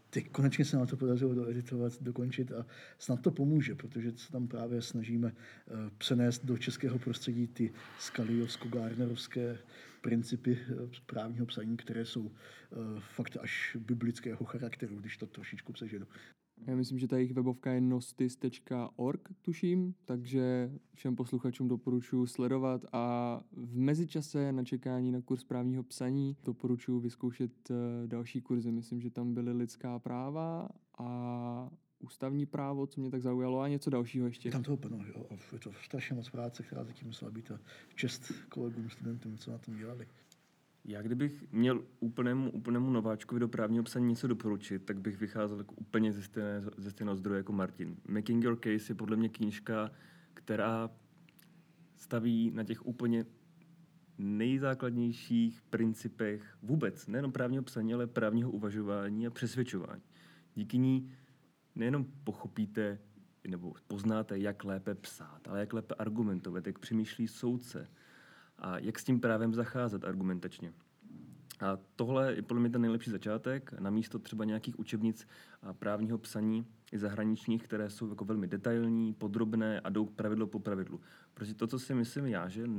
[0.10, 2.66] teď konečně se nám to podařilo doeditovat, dokončit a
[2.98, 9.58] snad to pomůže, protože se tam právě snažíme uh, přenést do českého prostředí ty skaliovsko-gardnerovské
[10.02, 12.32] principy uh, právního psaní, které jsou uh,
[13.00, 16.08] fakt až biblického charakteru, když to trošičku přeženu.
[16.68, 23.42] Já myslím, že ta jejich webovka je nostis.org, tuším, takže všem posluchačům doporučuji sledovat a
[23.52, 27.74] v mezičase na čekání na kurz právního psaní doporučuji vyzkoušet eh,
[28.08, 28.72] další kurzy.
[28.72, 31.70] Myslím, že tam byly lidská práva a
[32.00, 34.52] ústavní právo, co mě tak zaujalo, a něco dalšího ještě.
[34.52, 35.26] Tam toho plno, jo.
[35.54, 37.60] Je to strašně moc práce, která zatím musela být a
[37.96, 40.08] čest kolegům, studentům, co na tom dělali.
[40.86, 45.76] Já kdybych měl úplnému, úplnému nováčkovi do právního psaní něco doporučit, tak bych vycházel jako
[45.76, 47.98] úplně ze, stejné, ze stejného zdroje jako Martin.
[48.08, 49.92] Making Your Case je podle mě knížka,
[50.34, 50.90] která
[51.96, 53.26] staví na těch úplně
[54.18, 60.02] nejzákladnějších principech vůbec, nejenom právního psaní, ale právního uvažování a přesvědčování.
[60.56, 61.12] Díky ní
[61.76, 63.00] nejenom pochopíte
[63.48, 67.88] nebo poznáte, jak lépe psát, ale jak lépe argumentovat, jak přemýšlí soudce,
[68.60, 70.74] a jak s tím právem zacházet argumentačně.
[71.60, 75.28] A tohle je podle mě ten nejlepší začátek, na místo třeba nějakých učebnic
[75.74, 81.00] právního psaní i zahraničních, které jsou jako velmi detailní, podrobné a jdou pravidlo po pravidlu.
[81.34, 82.70] Protože to, co si myslím já, že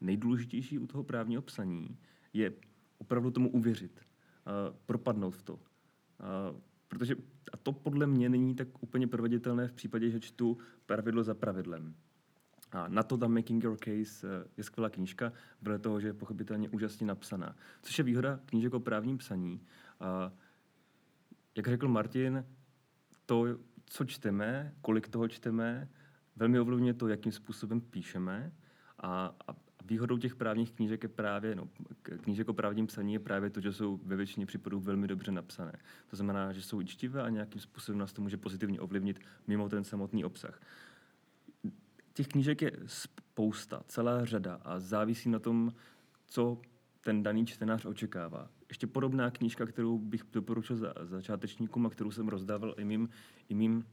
[0.00, 1.98] nejdůležitější u toho právního psaní,
[2.32, 2.52] je
[2.98, 4.00] opravdu tomu uvěřit,
[4.46, 4.50] a
[4.86, 5.60] propadnout v to.
[6.20, 6.54] A
[6.88, 7.16] protože
[7.52, 11.94] a to podle mě není tak úplně proveditelné v případě, že čtu pravidlo za pravidlem.
[12.74, 15.32] A na to tam Making Your Case eh, je skvělá knížka,
[15.62, 17.56] vedle toho, že je pochopitelně úžasně napsaná.
[17.82, 19.60] Což je výhoda knížek o právním psaní.
[20.00, 20.32] A
[21.56, 22.44] jak řekl Martin,
[23.26, 23.46] to,
[23.86, 25.88] co čteme, kolik toho čteme,
[26.36, 28.52] velmi ovlivňuje to, jakým způsobem píšeme.
[28.98, 31.68] A, a výhodou těch právních knížek je právě, no,
[32.02, 35.72] knížek o právním psaní je právě to, že jsou ve většině případů velmi dobře napsané.
[36.10, 39.84] To znamená, že jsou čtivé a nějakým způsobem nás to může pozitivně ovlivnit mimo ten
[39.84, 40.60] samotný obsah.
[42.14, 45.72] Těch knížek je spousta, celá řada a závisí na tom,
[46.26, 46.60] co
[47.00, 48.50] ten daný čtenář očekává.
[48.68, 53.08] Ještě podobná knížka, kterou bych doporučil za, začátečníkům a kterou jsem rozdával i mým,
[53.48, 53.86] i mým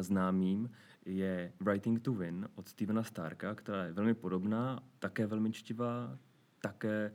[0.00, 0.70] známým,
[1.04, 6.18] je Writing to Win od Stevena Starka, která je velmi podobná, také velmi čtivá,
[6.60, 7.12] také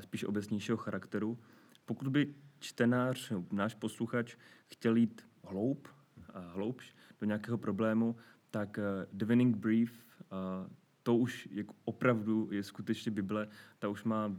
[0.00, 1.38] spíš obecnějšího charakteru.
[1.84, 5.88] Pokud by čtenář, náš posluchač, chtěl jít hloub,
[6.34, 8.16] hloubš do nějakého problému,
[8.54, 9.90] tak uh, The Winning Brief,
[10.32, 10.70] uh,
[11.02, 14.36] to už je opravdu je skutečně Bible, ta už má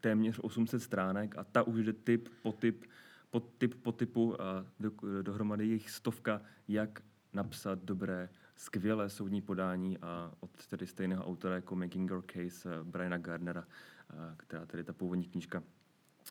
[0.00, 2.84] téměř 800 stránek a ta už jde typ po typ,
[3.30, 4.90] po typ po typu a do,
[5.22, 11.76] dohromady jejich stovka, jak napsat dobré, skvělé soudní podání a od tedy stejného autora jako
[11.76, 13.66] Making Your Case uh, Briana Gardnera,
[14.14, 15.62] uh, která tedy ta původní knížka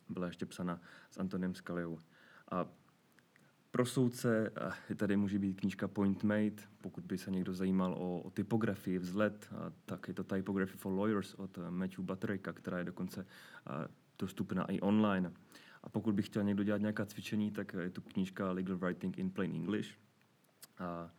[0.10, 2.00] byla ještě psána s Antonem Scaliou.
[2.52, 2.66] A
[3.76, 4.52] pro soudce
[4.96, 9.50] tady může být knížka Point Made, pokud by se někdo zajímal o, o typografii, vzhled,
[9.86, 13.26] tak je to Typography for Lawyers od eh, Matthew Buttericka, která je dokonce
[14.20, 15.32] dostupná i online.
[15.84, 19.30] A pokud by chtěl někdo dělat nějaká cvičení, tak je tu knížka Legal Writing in
[19.30, 19.90] Plain English.
[20.78, 21.12] A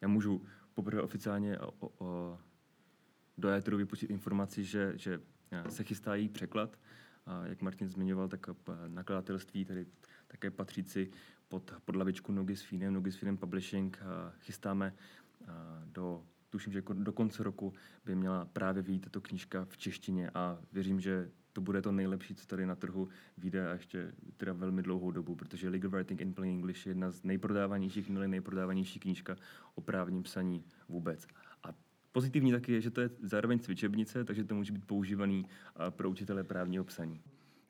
[0.00, 0.44] já můžu
[0.74, 2.38] poprvé oficiálně o, o, o,
[3.38, 5.20] do éteru vypustit informaci, že, že
[5.68, 6.78] se chystá její překlad.
[7.26, 8.46] A jak Martin zmiňoval, tak
[8.86, 9.86] nakladatelství, tedy
[10.28, 11.10] také patřící
[11.48, 13.98] pod, pod lavičku Nogy s Finem, Nogy s Finem Publishing
[14.38, 14.94] chystáme
[15.84, 17.72] do tuším, že do konce roku
[18.04, 22.34] by měla právě vyjít tato knížka v češtině a věřím, že to bude to nejlepší,
[22.34, 23.08] co tady na trhu
[23.38, 27.10] vyjde a ještě teda velmi dlouhou dobu, protože Legal Writing in Plain English je jedna
[27.10, 29.36] z nejprodávanějších, nebo nejprodávanější knížka
[29.74, 31.26] o právním psaní vůbec.
[31.62, 31.68] A
[32.12, 35.46] pozitivní taky je, že to je zároveň cvičebnice, takže to může být používaný
[35.90, 37.20] pro učitele právního psaní.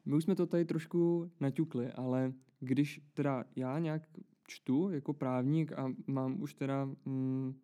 [0.04, 4.02] My už jsme to tady trošku naťukli, ale když teda já nějak
[4.46, 7.54] čtu jako právník a mám už teda mm,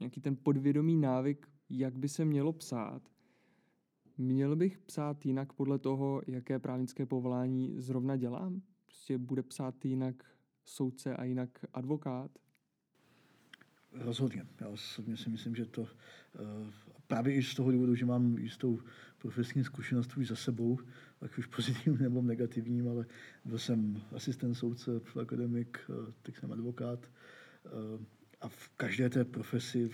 [0.00, 3.02] nějaký ten podvědomý návyk, jak by se mělo psát,
[4.18, 8.62] měl bych psát jinak podle toho, jaké právnické povolání zrovna dělám?
[8.84, 10.24] Prostě bude psát jinak
[10.64, 12.30] soudce a jinak advokát?
[13.94, 14.46] rozhodně.
[14.60, 15.88] Já osobně si myslím, že to uh,
[17.06, 18.80] právě i z toho důvodu, že mám jistou
[19.18, 20.78] profesní zkušenost už za sebou,
[21.24, 23.06] ať už pozitivním nebo negativním, ale
[23.44, 27.10] byl jsem asistent soudce, akademik, uh, teď jsem advokát.
[27.64, 28.00] Uh,
[28.40, 29.90] a v každé té profesi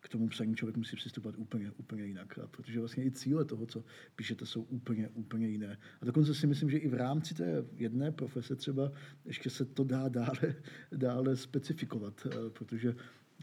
[0.00, 2.38] k tomu psaní člověk musí přistupovat úplně, úplně jinak.
[2.38, 3.84] A protože vlastně i cíle toho, co
[4.16, 5.78] píšete, jsou úplně, úplně jiné.
[6.00, 8.92] A dokonce si myslím, že i v rámci té jedné profese třeba
[9.24, 10.54] ještě se to dá dále,
[10.92, 12.94] dále specifikovat, eh, protože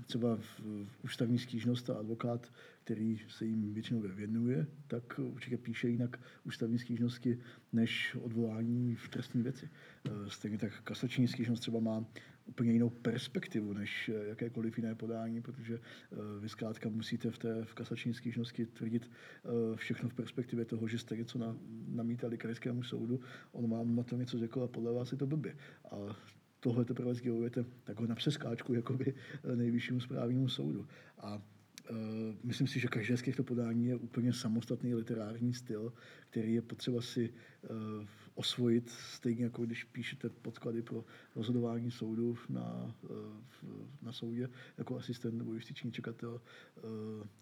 [0.06, 0.62] třeba v
[1.04, 2.54] ústavní stížnost a advokát,
[2.88, 7.40] který se jim většinou věnuje, tak určitě píše jinak ústavní stížnosti
[7.74, 9.70] než odvolání v trestní věci.
[10.06, 12.06] Eh, stejně tak kasační stížnost třeba má
[12.46, 17.66] úplně jinou perspektivu než eh, jakékoliv jiné podání, protože eh, vy zkrátka musíte v té
[17.66, 19.12] v kasační stížnosti tvrdit
[19.76, 23.20] všechno v perspektivě toho, že jste něco na, namítali krajskému soudu,
[23.52, 25.56] on vám na to něco řekl a podle vás je to blbě.
[25.92, 26.16] A
[26.60, 29.14] tohle teprve sdělujete takhle na přeskáčku jakoby
[29.56, 30.88] nejvyššímu správnímu soudu.
[31.18, 31.42] A
[32.44, 35.94] myslím si, že každé z těchto podání je úplně samostatný literární styl,
[36.30, 42.96] který je potřeba si uh, osvojit, stejně jako když píšete podklady pro rozhodování soudu na,
[43.04, 43.70] uh,
[44.02, 46.42] na soudě jako asistent nebo justiční čekatel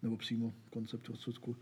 [0.02, 1.56] nebo přímo koncept rozsudku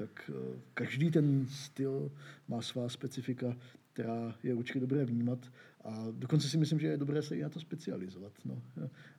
[0.00, 0.30] tak
[0.74, 2.12] každý ten styl
[2.48, 3.56] má svá specifika,
[4.00, 5.52] která je určitě dobré vnímat
[5.84, 8.32] a dokonce si myslím, že je dobré se i na to specializovat.
[8.44, 8.62] No.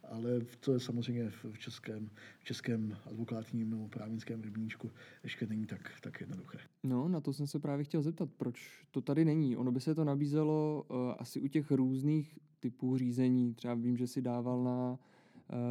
[0.04, 4.92] Ale to je samozřejmě v českém, v českém advokátním nebo právnickém rybníčku
[5.24, 6.58] ještě není tak, tak jednoduché.
[6.84, 9.58] No, na to jsem se právě chtěl zeptat, proč to tady není.
[9.58, 13.54] Ono by se to nabízelo uh, asi u těch různých typů řízení.
[13.54, 14.98] Třeba vím, že si dával na uh,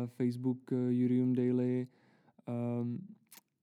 [0.07, 1.87] Facebook uh, Jurium Daily
[2.83, 3.07] um,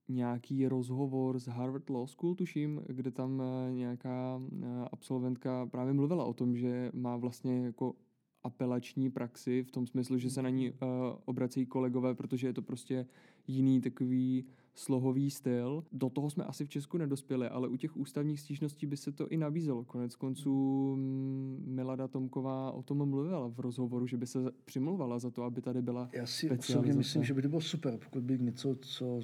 [0.08, 6.24] nějaký rozhovor z Harvard Law School, tuším, kde tam eh, nějaká eh, absolventka právě mluvila
[6.24, 7.94] o tom, že má vlastně jako
[8.42, 10.76] apelační praxi v tom smyslu, že se na ní uh,
[11.24, 13.06] obracejí kolegové, protože je to prostě
[13.46, 14.44] jiný takový
[14.74, 15.84] slohový styl.
[15.92, 19.28] Do toho jsme asi v Česku nedospěli, ale u těch ústavních stížností by se to
[19.28, 19.84] i nabízelo.
[19.84, 25.30] Konec konců mm, Milada Tomková o tom mluvila v rozhovoru, že by se přimluvala za
[25.30, 28.38] to, aby tady byla Já si osobně myslím, že by to bylo super, pokud by
[28.38, 29.20] něco, co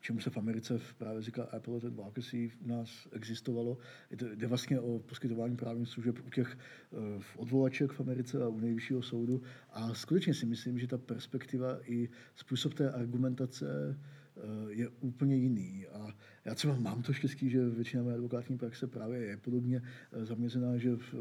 [0.00, 3.78] čemu se v Americe právě říká Appellate Advocacy u nás existovalo.
[4.10, 6.58] Jde vlastně o poskytování právních služeb u těch
[6.90, 9.42] uh, odvolaček v Americe a u nejvyššího soudu.
[9.70, 13.98] A skutečně si myslím, že ta perspektiva i způsob té argumentace
[14.36, 15.86] uh, je úplně jiný.
[15.86, 19.82] A já třeba mám to štěstí, že většina mé advokátní praxe právě je podobně
[20.16, 21.14] uh, zaměřená, že v,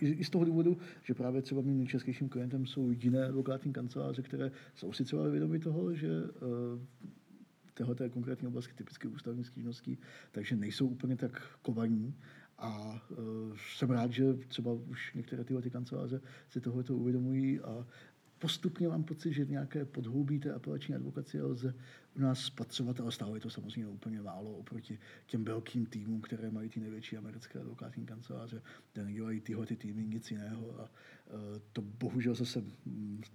[0.00, 4.50] i z toho důvodu, že právě třeba mým nejčastějším klientem jsou jiné advokátní kanceláře, které
[4.74, 6.08] jsou si třeba vědomi toho, že
[7.74, 9.98] téhle konkrétní oblasti typické ústavní stížností,
[10.30, 12.14] takže nejsou úplně tak kovaní.
[12.58, 17.86] A uh, jsem rád, že třeba už některé tyhle ty kanceláře si tohle uvědomují a
[18.42, 21.74] postupně mám pocit, že nějaké podhoubí té apelační advokacie lze
[22.16, 26.50] u nás spatřovat, ale stále je to samozřejmě úplně málo oproti těm velkým týmům, které
[26.50, 30.80] mají ty největší americké advokátní kanceláře, kde nedělají tyhle ty týmy nic jiného.
[30.80, 30.88] A uh,
[31.72, 32.64] to bohužel zase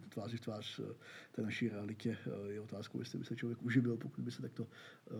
[0.10, 0.86] tváří v tvář uh,
[1.32, 4.67] té naší realitě uh, je otázkou, jestli by se člověk uživil, pokud by se takto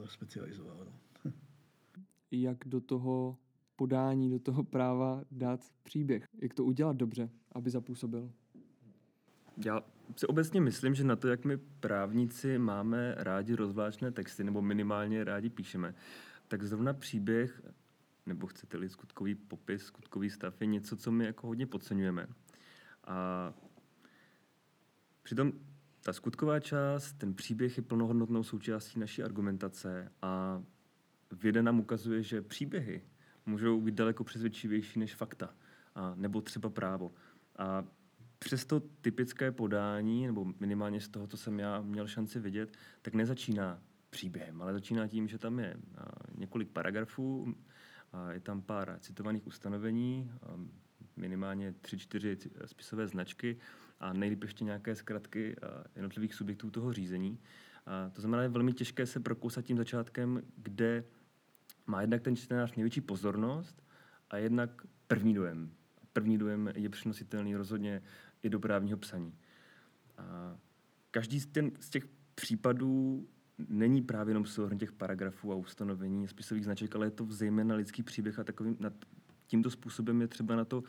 [0.06, 0.78] specializoval.
[0.86, 1.32] No.
[2.32, 3.38] Jak do toho
[3.76, 6.26] podání, do toho práva dát příběh?
[6.42, 8.32] Jak to udělat dobře, aby zapůsobil?
[9.66, 9.84] Já
[10.16, 15.24] si obecně myslím, že na to, jak my právníci máme rádi rozvláčné texty, nebo minimálně
[15.24, 15.96] rádi píšeme,
[16.48, 17.62] tak zrovna příběh,
[18.26, 22.28] nebo chcete-li skutkový popis, skutkový stav, je něco, co my jako hodně podceňujeme.
[23.04, 23.54] A
[25.24, 25.52] přitom
[26.02, 30.64] ta skutková část, ten příběh je plnohodnotnou součástí naší argumentace a
[31.32, 33.02] věda nám ukazuje, že příběhy
[33.46, 35.56] můžou být daleko přesvědčivější než fakta,
[35.96, 37.12] a, nebo třeba právo.
[37.58, 37.84] A
[38.40, 43.82] přesto typické podání, nebo minimálně z toho, co jsem já měl šanci vidět, tak nezačíná
[44.10, 45.78] příběhem, ale začíná tím, že tam je
[46.38, 47.56] několik paragrafů,
[48.32, 50.32] je tam pár citovaných ustanovení,
[51.16, 53.58] minimálně tři, čtyři spisové značky
[54.00, 55.56] a nejlíp ještě nějaké zkratky
[55.96, 57.40] jednotlivých subjektů toho řízení.
[57.86, 61.04] A to znamená, je velmi těžké se prokousat tím začátkem, kde
[61.88, 63.84] má jednak ten čtenář největší pozornost
[64.30, 65.72] a jednak první dojem.
[66.14, 68.02] První dojem je přenositelný rozhodně
[68.44, 69.34] i do právního psaní.
[70.18, 70.58] A
[71.12, 73.28] každý z, ten, z těch případů
[73.70, 78.04] není právě jenom souhrn těch paragrafů a ustanovení spisových značek, ale je to zejména lidský
[78.04, 78.94] příběh a takovým, nad,
[79.48, 80.86] tímto způsobem je třeba na to uh,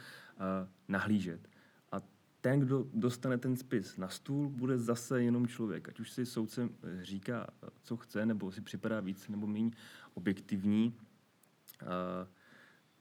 [0.89, 1.49] nahlížet.
[1.93, 2.01] A
[2.41, 5.89] ten, kdo dostane ten spis na stůl, bude zase jenom člověk.
[5.89, 6.69] Ať už si soudce
[7.03, 7.47] říká,
[7.83, 9.71] co chce, nebo si připadá víc nebo méně
[10.15, 10.95] objektivní,
[11.83, 11.89] uh,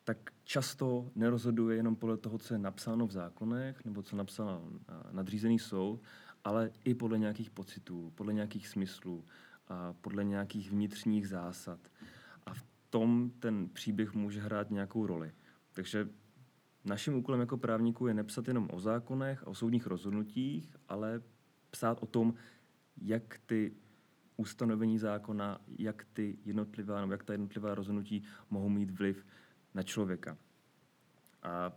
[0.08, 4.62] tak často nerozhoduje jenom podle toho, co je napsáno v zákonech nebo co napsal
[5.12, 6.02] nadřízený soud,
[6.44, 9.26] ale i podle nějakých pocitů, podle nějakých smyslů,
[9.68, 11.80] a podle nějakých vnitřních zásad.
[12.46, 15.32] A v tom ten příběh může hrát nějakou roli.
[15.74, 16.10] Takže
[16.86, 21.22] naším úkolem jako právníků je nepsat jenom o zákonech a o soudních rozhodnutích, ale
[21.72, 22.34] psát o tom,
[23.02, 23.74] jak ty
[24.38, 29.26] ustanovení zákona, jak ty jednotlivá, nebo jak ta jednotlivá rozhodnutí mohou mít vliv
[29.78, 30.38] na člověka.
[31.44, 31.72] A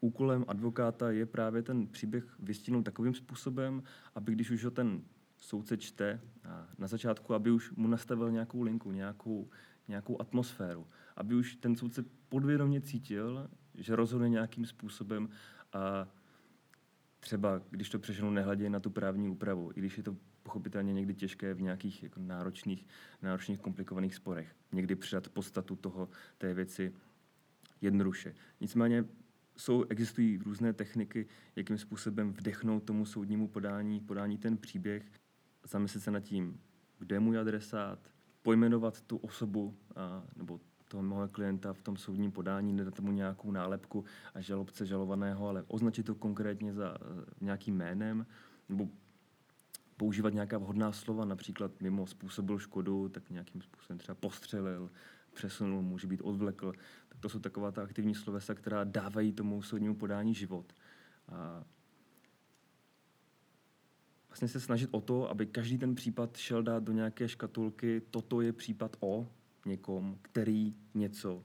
[0.00, 3.82] úkolem advokáta je právě ten příběh vystihnout takovým způsobem,
[4.14, 5.02] aby když už ho ten
[5.36, 9.50] soudce čte a na začátku, aby už mu nastavil nějakou linku, nějakou,
[9.88, 10.86] nějakou atmosféru,
[11.16, 15.28] aby už ten soudce podvědomě cítil, že rozhodne nějakým způsobem
[15.72, 16.08] a
[17.20, 21.14] třeba, když to přeženu, nehledějí na tu právní úpravu, i když je to pochopitelně někdy
[21.14, 22.86] těžké v nějakých jako náročných,
[23.22, 24.56] náročných, komplikovaných sporech.
[24.72, 26.08] Někdy přidat podstatu toho,
[26.38, 26.94] té věci
[27.80, 28.34] jednoduše.
[28.60, 29.04] Nicméně
[29.56, 31.26] jsou, existují různé techniky,
[31.56, 35.12] jakým způsobem vdechnout tomu soudnímu podání, podání ten příběh,
[35.64, 36.60] zamyslet se nad tím,
[36.98, 37.98] kde je můj adresát,
[38.42, 43.50] pojmenovat tu osobu a, nebo toho mého klienta v tom soudním podání, nedat tomu nějakou
[43.50, 44.04] nálepku
[44.34, 48.26] a žalobce žalovaného, ale označit to konkrétně za uh, nějakým jménem,
[48.68, 48.88] nebo
[49.96, 54.90] používat nějaká vhodná slova, například mimo způsobil škodu, tak nějakým způsobem třeba postřelil,
[55.34, 56.72] přesunul, může být odvlekl.
[57.20, 60.72] To jsou taková ta aktivní slovesa, která dávají tomu soudnímu podání život.
[61.28, 61.64] A
[64.28, 68.40] vlastně se snažit o to, aby každý ten případ šel dát do nějaké škatulky, toto
[68.40, 69.28] je případ o
[69.66, 71.42] někom, který něco.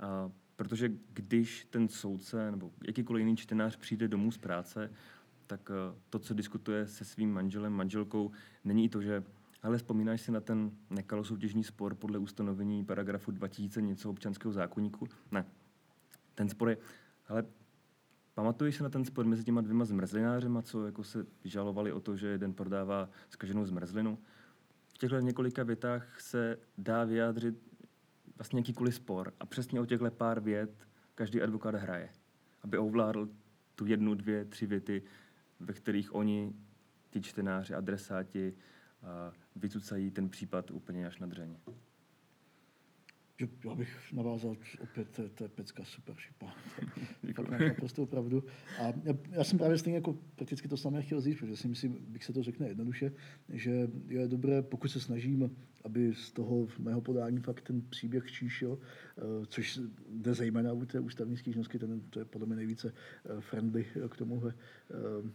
[0.00, 4.92] A protože když ten soudce nebo jakýkoliv jiný čtenář přijde domů z práce,
[5.46, 8.30] tak eh, to, co diskutuje se svým manželem, manželkou,
[8.64, 9.24] není to, že
[9.62, 15.08] ale vzpomínáš si na ten nekalosoutěžní spor podle ustanovení paragrafu 2000 něco občanského zákonníku?
[15.30, 15.44] Ne.
[16.34, 16.76] Ten spor je,
[17.28, 17.44] ale
[18.34, 22.16] pamatuješ si na ten spor mezi těma dvěma zmrzlinářema, co jako se žalovali o to,
[22.16, 24.18] že jeden prodává zkaženou zmrzlinu?
[24.94, 27.68] V těchto několika větách se dá vyjádřit
[28.36, 32.08] vlastně jakýkoliv spor a přesně o těchto pár vět každý advokát hraje,
[32.62, 33.28] aby ovládl
[33.74, 35.02] tu jednu, dvě, tři věty,
[35.60, 36.52] ve kterých oni,
[37.10, 38.54] ty čtenáři, adresáti,
[39.58, 41.56] vycucají ten případ úplně až na dřeně.
[43.64, 46.54] Já bych navázal opět, to, je pecka super šipa.
[47.34, 48.44] Fakt máš naprosto pravdu.
[48.80, 51.98] A já, já, jsem právě stejně jako prakticky to samé chtěl říct, protože si myslím,
[52.08, 53.12] bych se to řekne jednoduše,
[53.48, 58.78] že je dobré, pokud se snažím, aby z toho mého podání fakt ten příběh číšil,
[59.18, 59.80] eh, což
[60.10, 64.16] jde zejména u té ústavní stížnosti, ten, to je podle mě nejvíce eh, friendly k
[64.16, 64.54] tomuhle
[64.90, 65.30] eh,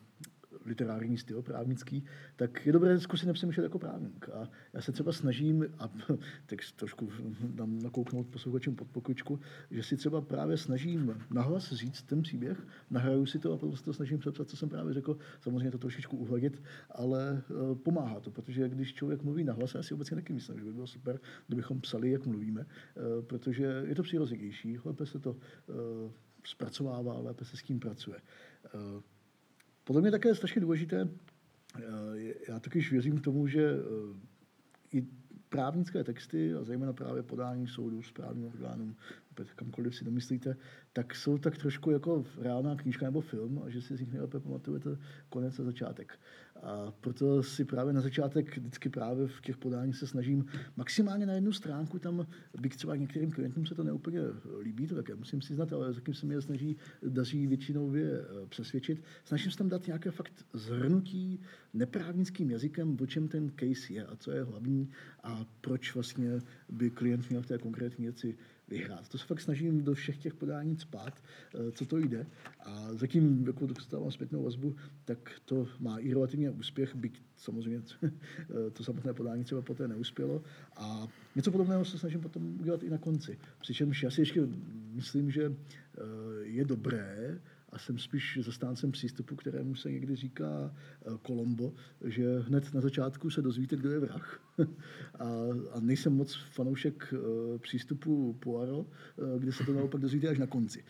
[0.65, 4.29] literární styl právnický, tak je dobré zkusit nepřemýšlet jako právník.
[4.29, 5.87] A já se třeba snažím, a
[6.45, 7.09] tak trošku
[7.41, 9.39] dám nakouknout posluchačům pod pokličku,
[9.71, 13.83] že si třeba právě snažím nahlas říct ten příběh, nahraju si to a potom se
[13.83, 15.17] to snažím přepsat, co jsem právě řekl.
[15.41, 19.93] Samozřejmě to trošičku uhladit, ale uh, pomáhá to, protože když člověk mluví nahlas, já si
[19.93, 24.03] obecně taky myslím, že by bylo super, kdybychom psali, jak mluvíme, uh, protože je to
[24.03, 25.37] přirozenější, lépe se to uh,
[26.45, 28.21] zpracovává, lépe se s tím pracuje.
[29.83, 31.09] Podle mě také je strašně důležité,
[31.77, 31.81] eh,
[32.47, 35.07] já totiž věřím k tomu, že eh, i
[35.49, 38.95] právnické texty, a zejména právě podání soudu, správním orgánům,
[39.55, 40.55] kamkoliv si domyslíte,
[40.93, 44.39] tak jsou tak trošku jako reálná knížka nebo film a že si z nich nejlépe
[44.39, 44.97] pamatujete
[45.29, 46.19] konec a začátek.
[46.63, 50.45] A proto si právě na začátek vždycky právě v těch podáních se snažím
[50.77, 52.27] maximálně na jednu stránku, tam
[52.61, 54.19] byť třeba některým klientům se to neúplně
[54.61, 56.77] líbí, to také musím si znát, ale zatím se mi snaží,
[57.07, 59.03] daří většinou je eh, přesvědčit.
[59.25, 61.39] Snažím se tam dát nějaké fakt zhrnutí
[61.73, 64.89] neprávnickým jazykem, o čem ten case je a co je hlavní
[65.23, 69.09] a proč vlastně by klient měl v té konkrétní věci vyhrát.
[69.09, 72.25] To se fakt snažím do všech těch podání spát, eh, co to jde.
[72.59, 77.81] A zatím, jako dostávám zpětnou vazbu, tak to má i relativně úspěch, byť samozřejmě
[78.73, 80.43] to samotné podání třeba poté neuspělo.
[80.77, 83.37] A něco podobného se snažím potom udělat i na konci.
[83.61, 84.47] Přičemž já si ještě
[84.93, 86.01] myslím, že eh,
[86.43, 87.39] je dobré,
[87.73, 90.75] a jsem spíš zastáncem přístupu, kterému se někdy říká
[91.21, 94.39] Kolombo, eh, že hned na začátku se dozvíte, kdo je vrah.
[95.19, 95.25] a,
[95.71, 100.47] a nejsem moc fanoušek uh, přístupu Poirot, uh, kde se to naopak dozvíte až na
[100.47, 100.83] konci.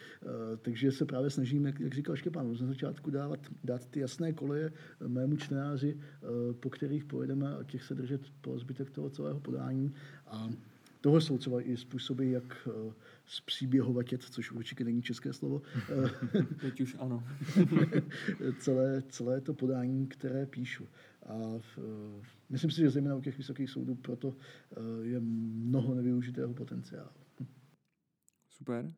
[0.61, 4.71] Takže se právě snažím, jak, jak říkal Štěpán, na začátku dávat, dát ty jasné koleje
[5.07, 5.97] mému čtenáři,
[6.59, 9.93] po kterých pojedeme a těch se držet po zbytek toho celého podání.
[10.27, 10.49] A
[11.04, 12.93] Tohle jsou třeba i způsoby, jak uh,
[13.26, 15.62] zpříběhovatět, což určitě není české slovo.
[16.62, 17.24] Teď už ano.
[18.60, 20.88] celé, celé to podání, které píšu.
[21.26, 21.62] A uh,
[22.49, 24.36] myslím si, že zejména u těch vysokých soudů proto
[25.01, 27.10] je mnoho nevyužitého potenciálu.
[28.49, 28.93] Super.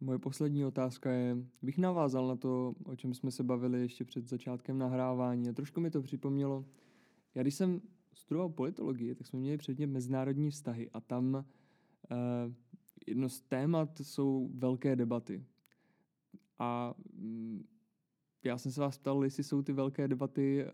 [0.00, 4.28] Moje poslední otázka je, bych navázal na to, o čem jsme se bavili ještě před
[4.28, 6.64] začátkem nahrávání a trošku mi to připomnělo.
[7.34, 7.80] Já když jsem
[8.18, 12.52] studoval politologii, tak jsme měli předmět mezinárodní vztahy a tam uh,
[13.06, 15.44] jedno z témat jsou velké debaty.
[16.58, 17.64] A mm,
[18.44, 20.70] já jsem se vás ptal, jestli jsou ty velké debaty uh,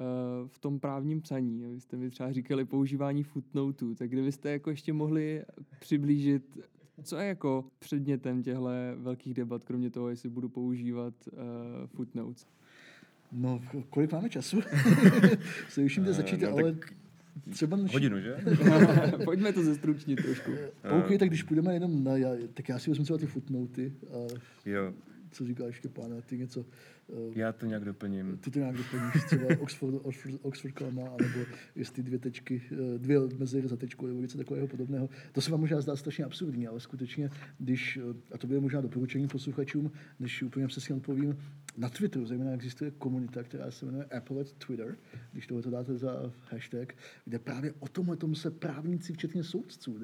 [0.49, 1.65] v tom právním psaní.
[1.65, 5.45] Vy jste mi třeba říkali používání footnotů, tak kdybyste jako ještě mohli
[5.81, 6.59] přiblížit,
[7.03, 11.39] co je jako předmětem těchto velkých debat, kromě toho, jestli budu používat uh,
[11.87, 12.47] footnotes?
[13.33, 14.61] No, kolik máme času?
[15.69, 16.77] se už jde začít, no, ale
[17.51, 17.77] třeba...
[17.77, 17.93] Než...
[17.93, 18.37] Hodinu, že?
[19.25, 20.51] Pojďme to zestručnit trošku.
[20.99, 22.17] OK, tak když půjdeme jenom na...
[22.17, 23.93] Já, tak já si vezmu třeba ty footnoty.
[24.11, 24.41] A...
[24.65, 24.93] Jo
[25.35, 26.67] co říkáš, Štěpáne, ty něco...
[27.09, 28.37] Uh, Já to nějak doplním.
[28.37, 31.39] Ty to nějak doplníš, třeba Oxford, Oxford, Oxford Kalma, anebo
[31.77, 35.09] jestli dvě tečky, eh, dvě mezery za tečku, nebo něco takového podobného.
[35.33, 38.81] To se vám možná zdá strašně absurdní, ale skutečně, když, eh, a to bude možná
[38.81, 39.91] doporučení posluchačům,
[40.21, 41.37] než úplně přesně odpovím,
[41.77, 44.97] na Twitteru zejména existuje komunita, která se jmenuje Apple Twitter,
[45.33, 46.95] když to dáte za hashtag,
[47.25, 49.99] kde právě o tomhle tom se právníci, včetně soudců,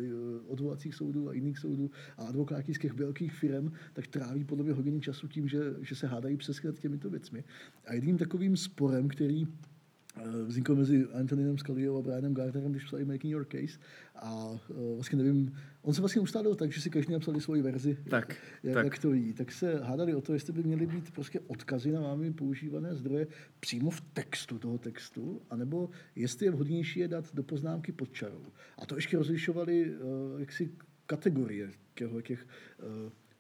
[0.47, 4.73] odvolacích soudů a jiných soudů a advokáti z těch velkých firm, tak tráví podle mě
[4.73, 7.45] hodiny času tím, že, že se hádají přesně těmito věcmi.
[7.87, 13.05] A jedním takovým sporem, který eh, vznikl mezi Antoninem Scaliou a Brianem Gardnerem, když psali
[13.05, 13.79] Making Your Case.
[14.23, 14.59] A uh,
[14.95, 18.75] vlastně nevím, on se vlastně ustálil tak, že si každý napsali svoji verzi, tak, jak,
[18.75, 18.85] tak.
[18.85, 19.33] jak to ví.
[19.33, 23.27] Tak se hádali o to, jestli by měly být prostě odkazy na vámi používané zdroje
[23.61, 28.45] přímo v textu toho textu, anebo jestli je vhodnější je dát do poznámky pod čarou.
[28.79, 30.71] A to ještě rozlišovali uh, jaksi
[31.07, 32.47] kategorie těch, těch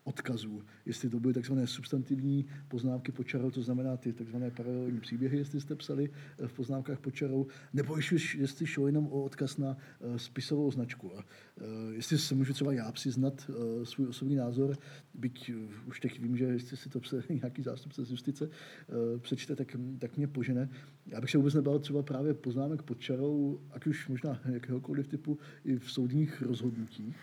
[0.04, 0.62] odkazů.
[0.86, 5.60] Jestli to byly takzvané substantivní poznámky pod čarou, to znamená ty takzvané paralelní příběhy, jestli
[5.60, 7.96] jste psali eh, v poznámkách pod čarou, nebo
[8.38, 11.12] jestli šlo jenom o odkaz na uh, spisovou značku.
[11.18, 11.24] A, uh,
[11.92, 13.50] jestli se můžu třeba já přiznat
[13.82, 14.76] svůj osobní názor,
[15.14, 15.52] byť
[15.86, 18.50] už teď vím, že jestli si to pse nějaký zástupce z justice
[19.18, 20.68] přečte, tak, tak mě požene.
[21.06, 25.38] Já bych se vůbec nebal třeba právě poznámek pod čarou, ať už možná jakéhokoliv typu,
[25.64, 27.16] i v soudních rozhodnutích.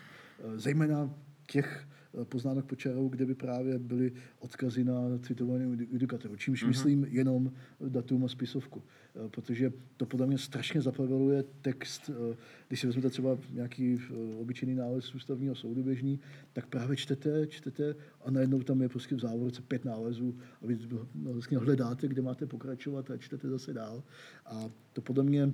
[0.56, 1.14] Zejména
[1.50, 6.36] těch Eh, poznámek pod čarou, kde by právě byly odkazy na citovanou judikaturu.
[6.36, 6.68] Čímž mm-hmm.
[6.68, 7.52] myslím jenom
[7.88, 8.82] datum a spisovku.
[9.18, 12.10] Eh, protože to podle mě strašně zapraveluje text.
[12.10, 12.36] Eh,
[12.68, 14.00] když si vezmete třeba nějaký
[14.40, 16.20] obyčejný nález ústavního soudu běžný,
[16.52, 17.94] tak právě čtete, čtete
[18.24, 20.78] a najednou tam je prostě v závorce pět nálezů a vy
[21.14, 24.02] vlastně hledáte, kde máte pokračovat a čtete zase dál.
[24.46, 25.52] A to podle mě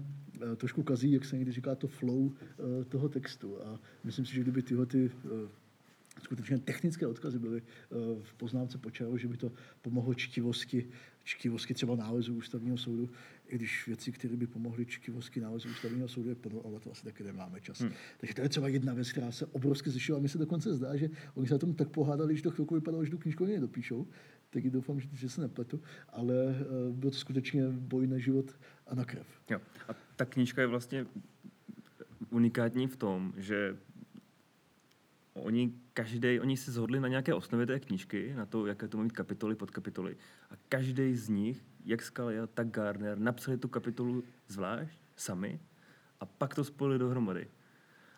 [0.56, 2.32] trošku kazí, jak se někdy říká, to flow
[2.88, 3.62] toho textu.
[3.62, 5.10] A myslím si, že kdyby tyhle ty
[6.22, 9.52] skutečně technické odkazy byly eh, v poznámce počaru, že by to
[9.82, 10.88] pomohlo čtivosti,
[11.24, 13.10] čtivosti třeba nálezu ústavního soudu,
[13.48, 17.04] i když věci, které by pomohly čtivosti nálezu ústavního soudu, je plno, ale to asi
[17.04, 17.80] taky nemáme čas.
[17.80, 17.92] Hmm.
[18.18, 20.18] Takže to je třeba jedna věc, která se obrovsky zvyšila.
[20.18, 23.04] Mně se dokonce zdá, že oni se na tom tak pohádali, že to chvilku vypadalo,
[23.04, 24.06] že tu knižku ani nedopíšou.
[24.50, 28.94] Tak doufám, že, že se nepletu, ale uh, byl to skutečně boj na život a
[28.94, 29.26] na krev.
[29.50, 29.60] Jo.
[29.88, 31.06] A ta knížka je vlastně
[32.30, 33.76] unikátní v tom, že
[35.34, 39.02] oni každý, oni se zhodli na nějaké osnově té knížky, na to, jaké to má
[39.02, 40.16] mít kapitoly, podkapitoly.
[40.50, 45.60] A každý z nich, jak Scalia, tak Gardner, napsali tu kapitolu zvlášť, sami,
[46.20, 47.48] a pak to spojili dohromady.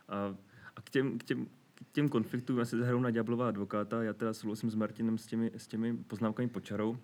[0.08, 0.36] A,
[0.76, 4.12] a k, těm, k, těm, k těm konfliktům, já se zahraju na Ďáblová advokáta, já
[4.12, 6.98] teda souhlasím s Martinem s těmi, s těmi poznámkami pod čarou.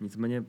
[0.00, 0.44] Nicméně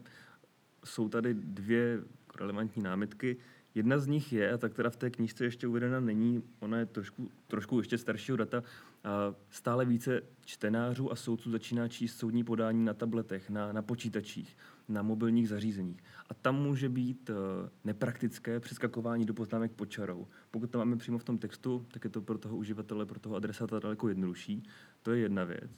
[0.85, 2.03] jsou tady dvě
[2.35, 3.37] relevantní námitky.
[3.75, 6.85] Jedna z nich je, a ta, která v té knížce ještě uvedena není, ona je
[6.85, 8.63] trošku, trošku ještě staršího data,
[9.03, 14.57] a stále více čtenářů a soudců začíná číst soudní podání na tabletech, na, na počítačích,
[14.89, 16.03] na mobilních zařízeních.
[16.29, 17.35] A tam může být uh,
[17.83, 20.27] nepraktické přeskakování do poznámek pod čarou.
[20.51, 23.35] Pokud to máme přímo v tom textu, tak je to pro toho uživatele, pro toho
[23.35, 24.63] adresáta daleko jednodušší.
[25.01, 25.71] To je jedna věc.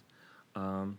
[0.56, 0.94] A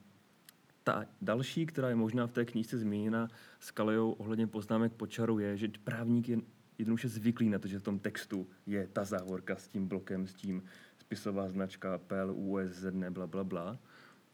[0.84, 3.28] ta další, která je možná v té knížce zmíněna
[3.60, 6.38] s Kalejou ohledně poznámek pod čarou, je, že právník je
[6.78, 10.34] jednoduše zvyklý na to, že v tom textu je ta závorka s tím blokem, s
[10.34, 10.62] tím
[10.98, 13.78] spisová značka PLUS, ne, bla, bla, bla.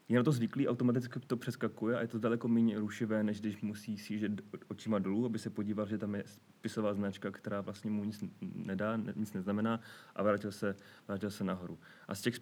[0.09, 3.63] Je na to zvyklý, automaticky to přeskakuje a je to daleko méně rušivé, než když
[3.63, 4.33] musí sížet
[4.69, 8.97] očima dolů, aby se podíval, že tam je spisová značka, která vlastně mu nic nedá,
[9.17, 9.81] nic neznamená
[10.15, 10.77] a vrátil se,
[11.09, 11.79] vrátil se nahoru.
[12.09, 12.35] A z těch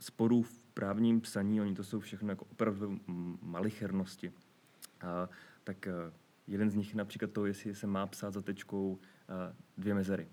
[0.00, 3.00] sporů v právním psaní, oni to jsou všechno jako opravdu
[3.42, 4.32] malichernosti.
[5.00, 5.28] A,
[5.64, 6.12] tak eh,
[6.46, 8.98] jeden z nich je například to, jestli se má psát za tečkou
[9.78, 10.28] dvě mezery.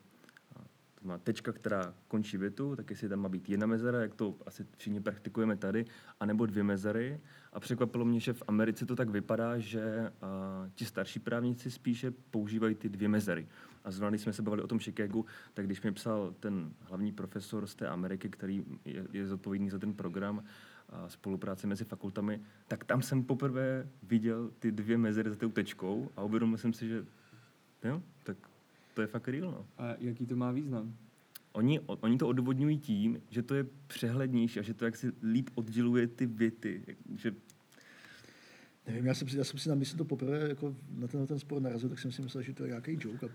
[1.02, 4.36] To má tečka, která končí větu, tak jestli tam má být jedna mezera, jak to
[4.46, 5.86] asi všichni praktikujeme tady,
[6.20, 7.20] anebo dvě mezery.
[7.54, 12.12] A překvapilo mě, že v Americe to tak vypadá, že uh, ti starší právníci spíše
[12.12, 13.48] používají ty dvě mezery.
[13.84, 17.12] A zrovna, když jsme se bavili o tom Chicagu, tak když mi psal ten hlavní
[17.12, 20.44] profesor z té Ameriky, který je, je zodpovědný za ten program,
[20.90, 26.12] a spolupráce mezi fakultami, tak tam jsem poprvé viděl ty dvě mezery za tou tečkou
[26.16, 27.06] a uvědomil jsem si, že
[27.84, 28.38] jo, tak
[28.94, 29.52] to je fakt real.
[29.52, 29.68] No.
[29.78, 30.96] A jaký to má význam?
[31.52, 36.08] Oni, oni to odvodňují tím, že to je přehlednější a že to jaksi líp odděluje
[36.08, 36.98] ty věty.
[37.16, 37.36] Že
[38.88, 41.40] Nevím, já jsem si, já jsem si na mysli to poprvé jako na ten, ten
[41.40, 43.30] spor narazil, tak jsem si myslel, že to je nějaký joke a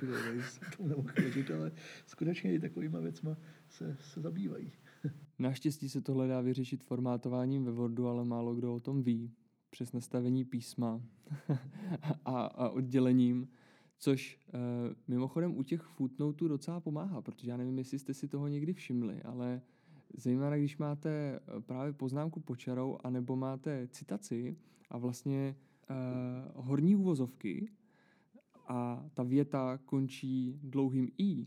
[0.77, 1.73] tomu nemohl chodit, ale
[2.07, 3.37] skutečně i takovýma věcma
[3.69, 4.73] se, se zabývají.
[5.39, 9.31] Naštěstí se tohle dá vyřešit formátováním ve Wordu, ale málo kdo o tom ví.
[9.71, 11.01] Přes nastavení písma
[12.25, 13.49] a, a oddělením,
[13.99, 14.59] což e,
[15.09, 19.23] mimochodem u těch footnotů docela pomáhá, protože já nevím, jestli jste si toho někdy všimli,
[19.23, 19.61] ale
[20.17, 24.57] zejména když máte eh, právě poznámku počarou, anebo máte citaci
[24.91, 25.57] a vlastně
[25.91, 25.95] e,
[26.55, 27.71] horní úvozovky
[28.69, 31.47] a ta věta končí dlouhým i,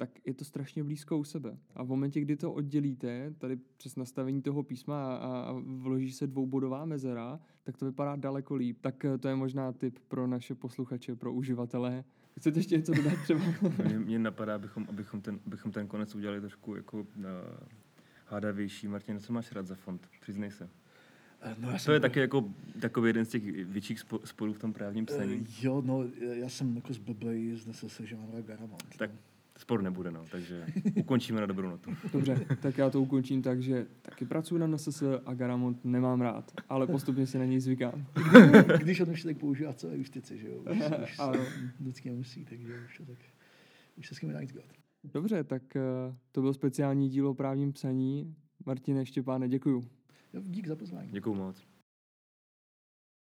[0.00, 1.58] tak je to strašně blízko u sebe.
[1.74, 6.26] A v momentě, kdy to oddělíte, tady přes nastavení toho písma a, a vloží se
[6.26, 8.78] dvoubodová mezera, tak to vypadá daleko líp.
[8.80, 12.04] Tak eh, to je možná tip pro naše posluchače, pro uživatele.
[12.38, 13.40] Chcete ještě něco dodat třeba?
[13.88, 17.04] mě, mě napadá, abychom, abychom, ten, abychom ten konec udělali trošku jako uh,
[18.26, 18.88] hádavější.
[18.88, 20.08] Martin, co máš rád za fond?
[20.20, 20.70] Přiznej se.
[21.42, 22.44] Eh, No, já To je taky jako
[22.80, 25.46] takový jeden z těch větších spo- sporů v tom právním psaní.
[25.60, 28.84] Jo, no, já jsem jako zblblej, znesl se, že mám rád Garamond.
[28.98, 29.10] Tak
[29.60, 31.90] spor nebude, no, takže ukončíme na dobrou notu.
[32.12, 36.52] Dobře, tak já to ukončím tak, že taky pracuji na NSS a Garamond nemám rád,
[36.68, 38.06] ale postupně si na něj zvykám.
[38.78, 41.34] Když on už tak používá celé justici, že jo, už, už Ano.
[41.34, 41.50] se
[41.80, 43.18] vždycky nemusí, takže už, to tak,
[43.96, 44.32] už se s kým.
[45.04, 45.80] Dobře, tak eh,
[46.32, 48.34] to byl speciální díl o právním psaní.
[48.66, 49.82] Martine Štěpáne, děkuju.
[50.34, 51.12] Jo, dík za pozvání.
[51.12, 51.69] Děkuju moc.